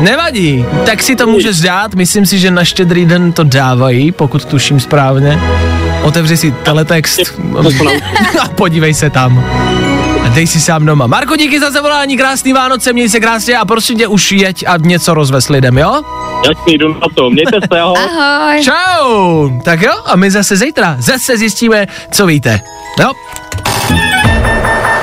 Nevadí, 0.00 0.64
tak 0.86 1.02
si 1.02 1.16
to 1.16 1.26
můžeš 1.26 1.60
dát, 1.60 1.94
myslím 1.94 2.26
si, 2.26 2.38
že 2.38 2.50
na 2.50 2.64
štědrý 2.64 3.04
den 3.06 3.32
to 3.32 3.44
dávají, 3.44 4.12
pokud 4.12 4.44
tuším 4.44 4.80
správně. 4.80 5.40
Otevři 6.02 6.36
si 6.36 6.50
teletext 6.52 7.20
a 8.40 8.48
podívej 8.48 8.94
se 8.94 9.10
tam. 9.10 9.44
A 10.24 10.28
dej 10.28 10.46
si 10.46 10.60
sám 10.60 10.86
doma. 10.86 11.06
Marko, 11.06 11.36
díky 11.36 11.60
za 11.60 11.70
zavolání, 11.70 12.16
krásný 12.16 12.52
Vánoce, 12.52 12.92
měj 12.92 13.08
se 13.08 13.20
krásně 13.20 13.56
a 13.58 13.64
prosím 13.64 13.98
tě 13.98 14.06
už 14.06 14.32
jeď 14.32 14.64
a 14.66 14.76
něco 14.76 15.14
rozvez 15.14 15.48
lidem, 15.48 15.78
jo? 15.78 16.02
Jasný, 16.48 16.78
jdu 16.78 16.94
na 16.94 17.06
to. 17.14 17.30
Mějte 17.30 17.56
se, 17.72 17.80
ahoj. 17.80 17.96
Ahoj. 17.98 18.64
Čau! 18.64 19.50
Tak 19.64 19.82
jo, 19.82 19.92
a 20.04 20.16
my 20.16 20.30
zase 20.30 20.56
zítra, 20.56 20.96
zase 20.98 21.36
zjistíme, 21.36 21.86
co 22.10 22.26
víte. 22.26 22.60
Jo? 23.00 23.12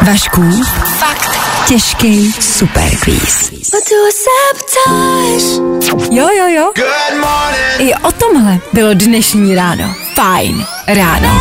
Vašku, 0.02 0.64
fakt 1.00 1.40
těžký 1.68 2.32
superquiz. 2.32 3.52
Jo, 6.12 6.28
jo, 6.38 6.48
jo. 6.48 6.72
I 7.78 7.94
o 7.96 8.12
tomhle 8.12 8.60
bylo 8.74 8.94
dnešní 8.94 9.56
ráno. 9.56 9.94
Fajn 10.16 10.66
ráno. 10.88 11.40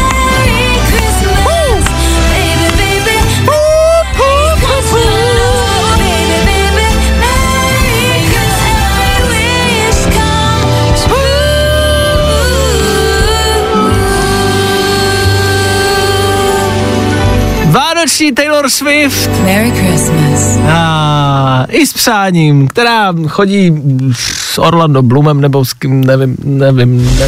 Vánoční 17.99 18.33
Taylor 18.33 18.71
Swift 18.71 19.31
Merry 19.45 19.71
Christmas. 19.71 20.59
a 20.69 21.67
i 21.69 21.87
s 21.87 21.93
přáním, 21.93 22.69
která 22.69 23.13
chodí 23.29 23.73
s 24.13 24.59
Orlando 24.59 25.03
Bloomem 25.03 25.41
nebo 25.41 25.65
s 25.65 25.73
kým, 25.73 26.05
nevím, 26.05 26.37
nevím, 26.45 27.19
ne, 27.19 27.27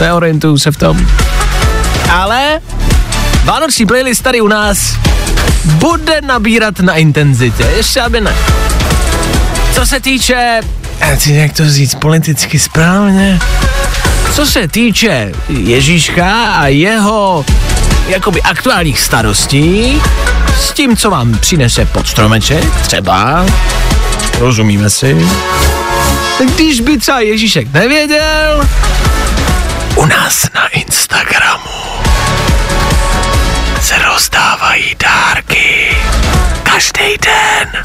neorientuju 0.00 0.58
se 0.58 0.72
v 0.72 0.76
tom. 0.76 1.06
Ale 2.12 2.60
Vánoční 3.44 3.86
playlist 3.86 4.22
tady 4.22 4.40
u 4.40 4.48
nás 4.48 4.96
bude 5.64 6.20
nabírat 6.20 6.80
na 6.80 6.94
intenzitě, 6.94 7.66
ještě 7.76 8.00
aby 8.00 8.20
ne. 8.20 8.34
Co 9.74 9.86
se 9.86 10.00
týče, 10.00 10.60
jak 11.26 11.52
to 11.52 11.70
říct 11.70 11.94
politicky 11.94 12.58
správně, 12.58 13.38
co 14.34 14.46
se 14.46 14.68
týče 14.68 15.32
Ježíška 15.48 16.44
a 16.44 16.66
jeho 16.66 17.44
jakoby 18.08 18.42
aktuálních 18.42 19.00
starostí, 19.00 20.02
s 20.60 20.72
tím, 20.72 20.96
co 20.96 21.10
vám 21.10 21.38
přinese 21.38 21.84
pod 21.86 22.08
stromeček, 22.08 22.64
třeba, 22.82 23.46
rozumíme 24.38 24.90
si, 24.90 25.28
když 26.44 26.80
by 26.80 26.98
třeba 26.98 27.20
Ježíšek 27.20 27.72
nevěděl, 27.72 28.68
u 29.96 30.06
nás 30.06 30.48
na 30.54 30.66
Instagramu 30.68 31.74
se 33.84 33.94
rozdávají 33.98 34.96
dárky. 35.02 35.96
Každý 36.62 37.18
den. 37.22 37.84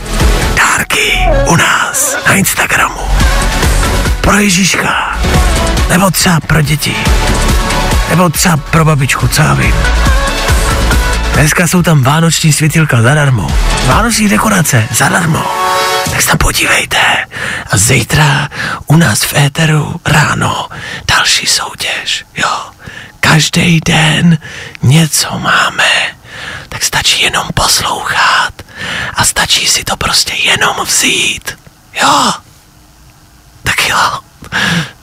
Dárky 0.56 1.12
u 1.46 1.56
nás 1.56 2.18
na 2.28 2.34
Instagramu. 2.34 3.02
Pro 4.22 4.38
Ježíška. 4.38 5.18
Nebo 5.90 6.12
třeba 6.12 6.40
pro 6.40 6.62
děti. 6.62 6.96
Nebo 8.10 8.30
třeba 8.30 8.58
pro 8.58 8.86
babičku, 8.86 9.28
co 9.28 9.42
já 9.42 9.54
vím. 9.54 9.76
Dneska 11.34 11.68
jsou 11.68 11.84
tam 11.84 12.04
vánoční 12.04 12.54
světilka 12.54 13.02
zadarmo. 13.02 13.48
Vánoční 13.86 14.30
dekorace 14.30 14.88
zadarmo. 14.92 15.46
Tak 16.12 16.22
se 16.22 16.28
tam 16.28 16.38
podívejte 16.38 16.98
A 17.72 17.78
zítra 17.78 18.50
u 18.88 18.96
nás 18.96 19.24
v 19.24 19.34
éteru 19.38 20.02
ráno 20.06 20.68
další 21.08 21.46
soutěž, 21.46 22.26
jo. 22.36 22.60
Každý 23.20 23.80
den 23.80 24.38
něco 24.82 25.40
máme, 25.40 26.16
tak 26.70 26.84
stačí 26.84 27.24
jenom 27.24 27.48
poslouchat 27.54 28.54
a 29.14 29.26
stačí 29.26 29.68
si 29.68 29.84
to 29.84 29.98
prostě 29.98 30.34
jenom 30.34 30.76
vzít, 30.86 31.58
jo. 32.02 32.34
Tak 33.64 33.90
jo. 33.90 34.20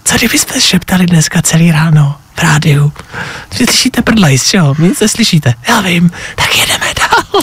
Co 0.07 0.17
kdyby 0.17 0.39
jsme 0.39 0.61
šeptali 0.61 1.07
dneska 1.07 1.43
celý 1.43 1.73
ráno 1.73 2.15
v 2.35 2.43
rádiu? 2.43 2.93
Vy 3.59 3.67
slyšíte 3.67 4.03
prdlajs, 4.03 4.55
jo? 4.55 4.75
Vy 4.79 4.89
nic 4.89 5.01
neslyšíte. 5.01 5.55
Já 5.69 5.81
vím. 5.81 6.11
Tak 6.35 6.57
jedeme 6.59 6.87
dál. 7.01 7.43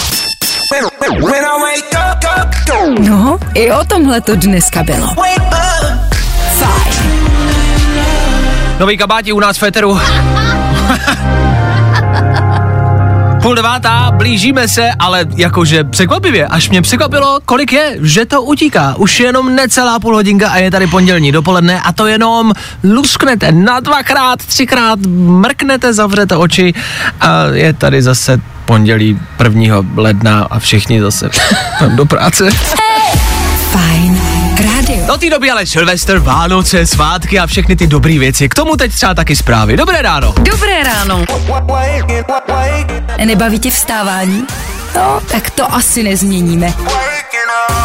No, 2.99 3.39
i 3.53 3.71
o 3.71 3.83
tomhle 3.85 4.21
to 4.21 4.35
dneska 4.35 4.83
bylo. 4.83 5.07
Fajn. 6.59 7.13
Nový 8.79 8.97
kabáti 8.97 9.31
u 9.33 9.39
nás 9.39 9.57
v 9.57 9.59
Féteru. 9.59 9.99
Půl 13.43 13.55
devátá, 13.55 14.11
blížíme 14.11 14.67
se, 14.67 14.89
ale 14.99 15.25
jakože 15.35 15.83
překvapivě, 15.83 16.47
až 16.47 16.69
mě 16.69 16.81
překvapilo, 16.81 17.39
kolik 17.45 17.73
je, 17.73 17.97
že 18.01 18.25
to 18.25 18.41
utíká. 18.41 18.95
Už 18.97 19.19
jenom 19.19 19.55
necelá 19.55 19.99
půl 19.99 20.15
hodinka 20.15 20.49
a 20.49 20.57
je 20.57 20.71
tady 20.71 20.87
pondělní 20.87 21.31
dopoledne 21.31 21.81
a 21.81 21.93
to 21.93 22.07
jenom 22.07 22.53
lusknete 22.83 23.51
na 23.51 23.79
dvakrát, 23.79 24.39
třikrát, 24.39 24.99
mrknete, 25.15 25.93
zavřete 25.93 26.35
oči 26.35 26.73
a 27.21 27.45
je 27.45 27.73
tady 27.73 28.01
zase 28.01 28.41
pondělí 28.65 29.19
1. 29.43 29.77
ledna 29.95 30.47
a 30.49 30.59
všichni 30.59 31.01
zase 31.01 31.29
do 31.95 32.05
práce. 32.05 32.49
Do 35.07 35.17
té 35.17 35.29
doby 35.29 35.51
ale 35.51 35.65
Silvestr, 35.65 36.19
Vánoce, 36.19 36.85
svátky 36.87 37.39
a 37.39 37.47
všechny 37.47 37.75
ty 37.75 37.87
dobré 37.87 38.19
věci. 38.19 38.49
K 38.49 38.55
tomu 38.55 38.75
teď 38.75 38.91
třeba 38.93 39.13
taky 39.13 39.35
zprávy. 39.35 39.77
Dobré 39.77 40.01
ráno. 40.01 40.33
Dobré 40.39 40.83
ráno. 40.83 41.25
Nebaví 43.25 43.59
tě 43.59 43.71
vstávání? 43.71 44.43
No, 44.95 45.21
tak 45.31 45.49
to 45.49 45.73
asi 45.73 46.03
nezměníme. 46.03 46.73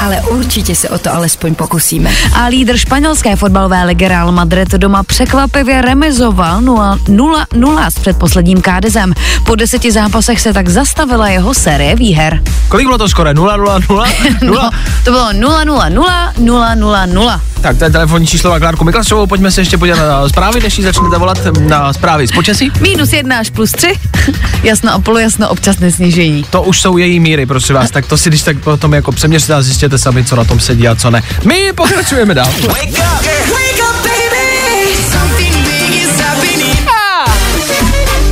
Ale 0.01 0.20
určitě 0.20 0.74
se 0.74 0.88
o 0.88 0.98
to 0.98 1.14
alespoň 1.14 1.55
pokusíme. 1.55 2.11
A 2.35 2.44
lídr 2.46 2.77
španělské 2.77 3.37
fotbalové 3.37 3.85
ligy 3.85 4.09
Real 4.09 4.33
Madrid 4.33 4.68
doma 4.68 5.03
překvapivě 5.03 5.83
remizoval 5.83 6.61
0-0 6.61 7.87
s 7.90 7.98
předposledním 7.98 8.61
kádezem. 8.61 9.14
Po 9.46 9.55
deseti 9.55 9.92
zápasech 9.92 10.40
se 10.40 10.53
tak 10.53 10.68
zastavila 10.68 11.29
jeho 11.29 11.55
série 11.55 11.96
výher. 11.96 12.42
Kolik 12.68 12.87
bylo 12.87 12.98
to 12.98 13.09
skoro? 13.09 13.33
0, 13.33 13.57
0, 13.57 13.79
0, 13.88 14.07
0? 14.42 14.62
No, 14.62 14.70
to 15.05 15.11
bylo 15.11 15.33
0 15.33 15.64
0 15.64 15.88
0 15.88 16.33
0 16.38 16.74
0 16.74 17.07
0. 17.07 17.40
Tak 17.61 17.79
to 17.79 17.85
je 17.85 17.90
telefonní 17.90 18.27
číslo 18.27 18.51
na 18.51 18.59
Klárku 18.61 18.85
Miklasovou, 18.85 19.27
pojďme 19.27 19.51
se 19.51 19.61
ještě 19.61 19.79
podívat 19.79 19.99
na 19.99 20.29
zprávy, 20.29 20.61
než 20.61 20.79
jí 20.79 20.85
začnete 20.85 21.18
volat 21.18 21.38
na 21.61 21.92
zprávy 21.92 22.27
z 22.27 22.33
počasí. 22.33 22.73
Minus 22.81 23.12
jedna 23.12 23.38
až 23.38 23.51
plus 23.51 23.73
tři. 23.73 23.92
jasno 24.62 24.92
a 24.92 24.99
polojasno, 24.99 25.49
občas 25.49 25.79
nesněžení. 25.79 26.44
To 26.51 26.62
už 26.62 26.81
jsou 26.81 26.97
její 26.97 27.21
míry, 27.21 27.47
prosím 27.47 27.75
vás, 27.75 27.90
tak 27.90 28.07
to 28.07 28.18
si 28.18 28.29
když 28.29 28.42
tak 28.42 28.59
potom 28.59 28.94
jako 28.94 29.12
přeměřte 29.12 29.55
a 29.55 29.62
zjistěte 29.62 29.99
sami, 29.99 30.25
co 30.25 30.37
na 30.37 30.44
tom 30.44 30.61
sedí 30.61 30.88
a 30.88 30.94
co 30.94 31.11
ne. 31.11 31.23
My 31.44 31.73
pokračujeme 31.75 32.35
dál. 32.35 32.53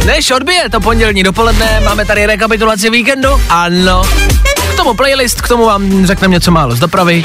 Než 0.07 0.31
odbije 0.31 0.69
to 0.71 0.81
pondělní 0.81 1.23
dopoledne, 1.23 1.81
máme 1.85 2.05
tady 2.05 2.27
rekapitulaci 2.27 2.91
víkendu. 2.91 3.29
Ano. 3.49 4.03
K 4.77 4.79
tomu 4.79 4.95
playlist, 4.95 5.41
k 5.41 5.49
tomu 5.49 5.67
vám 5.67 6.07
řekneme 6.07 6.33
něco 6.33 6.51
málo 6.51 6.77
z 6.77 6.79
dopravy. 6.79 7.23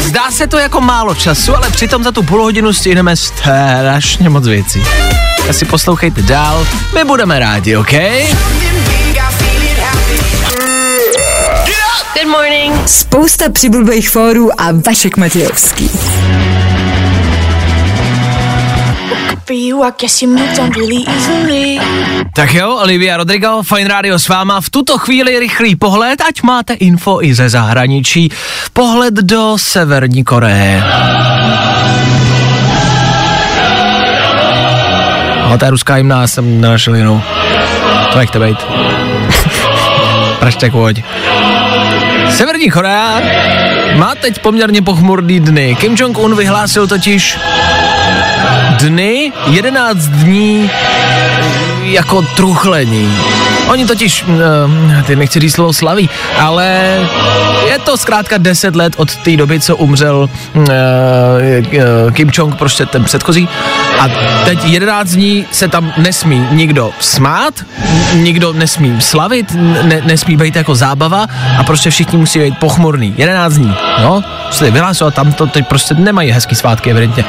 Zdá 0.00 0.30
se 0.30 0.46
to 0.46 0.58
jako 0.58 0.80
málo 0.80 1.14
času, 1.14 1.56
ale 1.56 1.70
přitom 1.70 2.04
za 2.04 2.12
tu 2.12 2.22
půl 2.22 2.42
hodinu 2.42 2.72
stihneme 2.72 3.16
strašně 3.16 4.28
moc 4.28 4.46
věcí. 4.46 4.82
Tak 5.46 5.56
si 5.56 5.64
poslouchejte 5.64 6.22
dál, 6.22 6.66
my 6.94 7.04
budeme 7.04 7.38
rádi, 7.38 7.76
OK? 7.76 7.92
Good 12.14 12.28
morning. 12.28 12.88
Spousta 12.88 13.50
přibulbých 13.52 14.10
fórů 14.10 14.60
a 14.60 14.68
Vašek 14.86 15.16
Matějovský. 15.16 15.90
Tak 22.34 22.54
jo, 22.54 22.78
Olivia 22.82 23.16
Rodrigo, 23.16 23.62
Fine 23.62 23.88
Radio 23.88 24.18
s 24.18 24.28
váma. 24.28 24.60
V 24.60 24.70
tuto 24.70 24.98
chvíli 24.98 25.38
rychlý 25.38 25.76
pohled, 25.76 26.20
ať 26.20 26.42
máte 26.42 26.72
info 26.74 27.22
i 27.22 27.34
ze 27.34 27.48
zahraničí. 27.48 28.30
Pohled 28.72 29.14
do 29.14 29.58
Severní 29.58 30.24
Koreje. 30.24 30.82
No, 35.50 35.58
ta 35.58 35.70
ruská 35.70 35.94
hymna 35.94 36.26
jsem 36.26 36.60
nenašel 36.60 36.94
jinou. 36.94 37.22
To 38.12 38.18
nechte 38.18 38.38
bejt. 38.38 38.58
Pražte 40.38 40.68
hoď. 40.68 41.02
Severní 42.30 42.70
Korea 42.70 43.20
má 43.96 44.14
teď 44.14 44.38
poměrně 44.38 44.82
pochmurný 44.82 45.40
dny. 45.40 45.76
Kim 45.80 45.96
Jong-un 45.96 46.36
vyhlásil 46.36 46.86
totiž 46.86 47.38
dny, 48.78 49.32
11 49.46 49.98
dní 49.98 50.70
jako 51.82 52.22
truchlení. 52.22 53.16
Oni 53.68 53.86
totiž, 53.86 54.24
uh, 54.24 55.02
ty 55.06 55.16
nechci 55.16 55.40
říct 55.40 55.54
slovo 55.54 55.72
slaví, 55.72 56.10
ale 56.40 56.98
je 57.68 57.78
to 57.78 57.96
zkrátka 57.96 58.38
10 58.38 58.76
let 58.76 58.92
od 58.96 59.16
té 59.16 59.36
doby, 59.36 59.60
co 59.60 59.76
umřel 59.76 60.28
uh, 60.54 60.62
uh, 60.62 62.12
Kim 62.12 62.30
Jong, 62.34 62.56
prostě 62.56 62.86
ten 62.86 63.04
předchozí. 63.04 63.48
A 63.98 64.08
teď 64.44 64.64
11 64.64 65.10
dní 65.10 65.46
se 65.50 65.68
tam 65.68 65.92
nesmí 65.96 66.46
nikdo 66.50 66.90
smát, 67.00 67.54
nikdo 68.14 68.52
nesmí 68.52 69.00
slavit, 69.00 69.56
ne, 69.82 70.02
nesmí 70.04 70.36
být 70.36 70.56
jako 70.56 70.74
zábava 70.74 71.26
a 71.58 71.64
prostě 71.64 71.90
všichni 71.90 72.18
musí 72.18 72.38
být 72.38 72.58
pochmurný. 72.58 73.14
11 73.16 73.54
dní, 73.54 73.76
no, 74.02 74.22
se 74.50 74.70
vyhlásilo 74.70 75.08
a 75.08 75.10
tam 75.10 75.32
to 75.32 75.46
teď 75.46 75.68
prostě 75.68 75.94
nemají 75.94 76.30
hezký 76.30 76.54
svátky, 76.54 76.90
evidentně. 76.90 77.24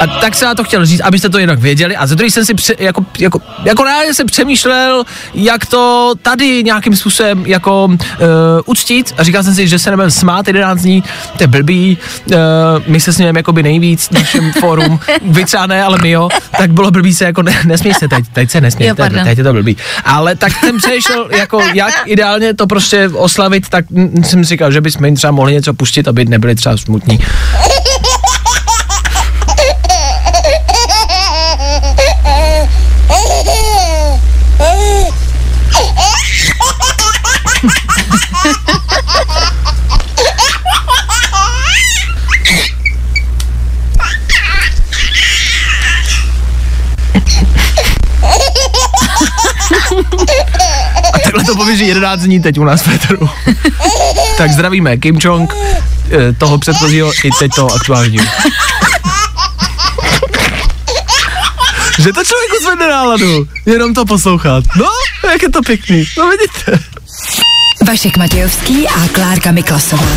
A 0.00 0.06
tak 0.06 0.34
se 0.34 0.44
já 0.44 0.54
to 0.54 0.64
chtěl 0.64 0.86
říct, 0.86 1.00
abyste 1.00 1.28
to 1.28 1.38
jinak 1.38 1.58
věděli. 1.58 1.96
A 1.96 2.06
za 2.06 2.14
druhý 2.14 2.30
jsem 2.30 2.44
si 2.44 2.54
pře, 2.54 2.74
jako, 2.78 3.04
jako, 3.18 3.40
jako 3.64 3.84
reálně 3.84 4.14
jsem 4.14 4.26
přemýšlel, 4.26 5.04
jak 5.34 5.66
to 5.66 6.12
tady 6.22 6.62
nějakým 6.64 6.96
způsobem 6.96 7.46
jako 7.46 7.84
uh, 7.84 7.96
uctít. 8.66 9.14
A 9.18 9.22
říkal 9.22 9.42
jsem 9.42 9.54
si, 9.54 9.68
že 9.68 9.78
se 9.78 9.90
nebudeme 9.90 10.10
smát 10.10 10.46
11 10.46 10.80
dní, 10.80 11.02
to 11.36 11.42
je 11.42 11.46
blbý. 11.46 11.98
Uh, 12.26 12.36
my 12.86 13.00
se 13.00 13.12
smějeme 13.12 13.38
jakoby 13.38 13.62
nejvíc 13.62 14.10
našem 14.10 14.52
fórum. 14.60 15.00
Vy 15.22 15.44
třeba 15.44 15.66
ne, 15.66 15.82
ale 15.82 15.98
my 16.02 16.10
jo. 16.10 16.28
Tak 16.58 16.72
bylo 16.72 16.90
blbý 16.90 17.14
se 17.14 17.24
jako, 17.24 17.42
ne, 17.42 17.60
nesmí 17.64 17.94
se 17.94 18.08
teď, 18.08 18.24
teď 18.32 18.50
se 18.50 18.60
nesmí, 18.60 18.86
Jo, 18.86 18.94
teď, 18.94 18.96
pardon. 18.96 19.24
teď 19.24 19.38
je 19.38 19.44
to 19.44 19.52
blbý. 19.52 19.76
Ale 20.04 20.36
tak 20.36 20.52
jsem 20.52 20.78
přemýšlel, 20.78 21.28
jako 21.36 21.60
jak 21.74 21.94
ideálně 22.06 22.54
to 22.54 22.66
prostě 22.66 23.08
oslavit, 23.08 23.68
tak 23.68 23.84
jsem 24.24 24.44
si 24.44 24.48
říkal, 24.48 24.72
že 24.72 24.80
bychom 24.80 25.04
jim 25.04 25.16
třeba 25.16 25.30
mohli 25.30 25.52
něco 25.52 25.74
pustit, 25.74 26.08
aby 26.08 26.24
nebyli 26.24 26.54
třeba 26.54 26.76
smutní. 26.76 27.18
Pověří 51.68 51.86
11 51.86 52.20
dní 52.20 52.40
teď 52.40 52.58
u 52.58 52.64
nás 52.64 52.82
v 52.82 52.92
Peteru. 52.92 53.30
tak 54.36 54.50
zdravíme 54.50 54.96
Kim 54.96 55.18
Jong, 55.20 55.54
eh, 56.10 56.32
toho 56.32 56.58
předchozího 56.58 57.12
i 57.24 57.30
teď 57.38 57.52
toho 57.54 57.74
aktuálního. 57.74 58.24
Že 61.98 62.12
to 62.12 62.24
člověku 62.24 62.56
zvedne 62.62 62.88
náladu, 62.88 63.48
jenom 63.66 63.94
to 63.94 64.06
poslouchat. 64.06 64.64
No, 64.76 64.86
jak 65.32 65.42
je 65.42 65.50
to 65.50 65.62
pěkný, 65.62 66.04
no 66.18 66.30
vidíte. 66.30 66.84
Vašek 67.86 68.16
Matějovský 68.16 68.88
a 68.88 69.08
Klárka 69.08 69.52
Miklasová. 69.52 70.08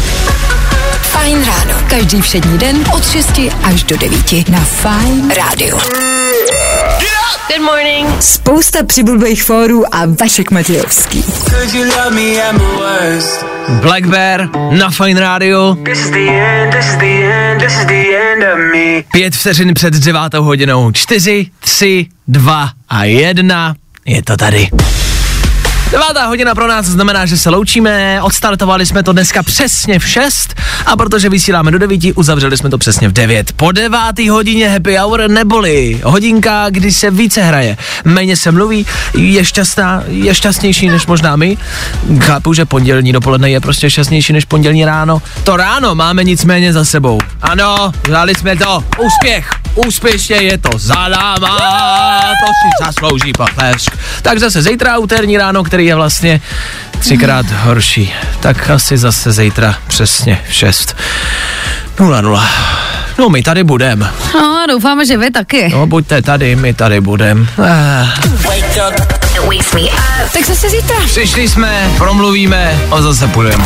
Fajn 1.02 1.46
ráno. 1.46 1.82
Každý 1.90 2.22
všední 2.22 2.58
den 2.58 2.86
od 2.94 3.12
6 3.12 3.40
až 3.64 3.84
do 3.84 3.98
9 3.98 4.50
na 4.50 4.60
Fajn 4.60 5.32
rádiu. 5.36 5.78
Good 7.48 7.66
morning. 7.66 8.22
Spousta 8.22 8.84
přibulbých 8.84 9.44
fórů 9.44 9.96
a 9.96 10.06
Vašek 10.06 10.52
Matějovský. 10.52 11.26
Black 13.82 14.06
Bear 14.06 14.50
na 14.72 14.90
Fine 14.90 15.20
Radio. 15.20 15.78
Pět 19.12 19.36
vteřin 19.36 19.74
před 19.74 19.94
devátou 19.94 20.44
hodinou. 20.44 20.92
Čtyři, 20.92 21.48
tři, 21.60 22.06
dva 22.28 22.70
a 22.90 23.04
jedna. 23.04 23.76
Je 24.06 24.24
to 24.24 24.38
tady. 24.38 24.70
Devátá 25.92 26.26
hodina 26.26 26.56
pro 26.56 26.68
nás 26.68 26.86
znamená, 26.86 27.26
že 27.26 27.38
se 27.38 27.50
loučíme, 27.50 28.22
odstartovali 28.22 28.86
jsme 28.86 29.04
to 29.04 29.14
dneska 29.14 29.44
přesně 29.44 30.00
v 30.00 30.08
6 30.08 30.56
a 30.86 30.98
protože 30.98 31.30
vysíláme 31.30 31.72
do 31.72 31.80
9, 31.80 32.02
uzavřeli 32.16 32.58
jsme 32.58 32.70
to 32.70 32.78
přesně 32.78 33.10
v 33.10 33.12
9. 33.12 33.52
Po 33.52 33.72
devátý 33.72 34.30
hodině 34.30 34.70
happy 34.70 34.98
hour 34.98 35.24
neboli 35.28 36.02
hodinka, 36.04 36.70
kdy 36.70 36.92
se 36.92 37.12
více 37.12 37.44
hraje, 37.44 37.78
méně 38.06 38.38
se 38.38 38.52
mluví, 38.52 38.86
je 39.14 39.46
šťastná, 39.46 40.04
je 40.08 40.36
šťastnější 40.36 40.90
než 40.90 41.08
možná 41.08 41.36
my. 41.36 41.58
Chápu, 42.20 42.54
že 42.54 42.66
pondělní 42.66 43.12
dopoledne 43.12 43.50
je 43.50 43.60
prostě 43.60 43.90
šťastnější 43.90 44.34
než 44.34 44.46
pondělní 44.46 44.86
ráno. 44.86 45.22
To 45.44 45.58
ráno 45.58 45.96
máme 45.96 46.24
nicméně 46.24 46.74
za 46.74 46.86
sebou. 46.86 47.20
Ano, 47.42 47.92
dali 48.10 48.36
jsme 48.36 48.56
to. 48.56 48.84
Úspěch. 49.06 49.61
Úspěšně 49.76 50.36
je 50.36 50.58
to 50.58 50.70
za 50.78 51.08
náma, 51.08 51.58
to 52.20 52.48
si 52.48 52.86
zaslouží 52.86 53.32
potlesk. 53.34 53.98
Tak 54.22 54.40
zase 54.40 54.62
zítra 54.62 54.98
úterní 54.98 55.38
ráno, 55.38 55.64
který 55.64 55.86
je 55.86 55.96
vlastně 55.96 56.42
třikrát 57.00 57.46
horší. 57.52 58.14
Tak 58.40 58.70
asi 58.70 58.98
zase 58.98 59.32
zítra 59.32 59.76
přesně 59.88 60.40
v 60.50 60.54
6. 60.54 60.96
0-0. 61.98 62.44
No 63.18 63.30
my 63.30 63.44
tady 63.44 63.64
budem. 63.64 64.10
No, 64.34 64.66
doufáme, 64.70 65.06
že 65.06 65.18
vy 65.18 65.32
taky. 65.32 65.70
No 65.70 65.88
buďte 65.88 66.22
tady, 66.22 66.56
my 66.56 66.74
tady 66.74 67.02
budem. 67.02 67.48
Ah. 67.58 68.08
Tak 70.34 70.46
zase 70.46 70.70
zítra. 70.70 70.96
Přišli 71.06 71.50
jsme, 71.50 71.92
promluvíme 71.98 72.80
a 72.92 73.02
zase 73.02 73.28
půjdeme. 73.28 73.66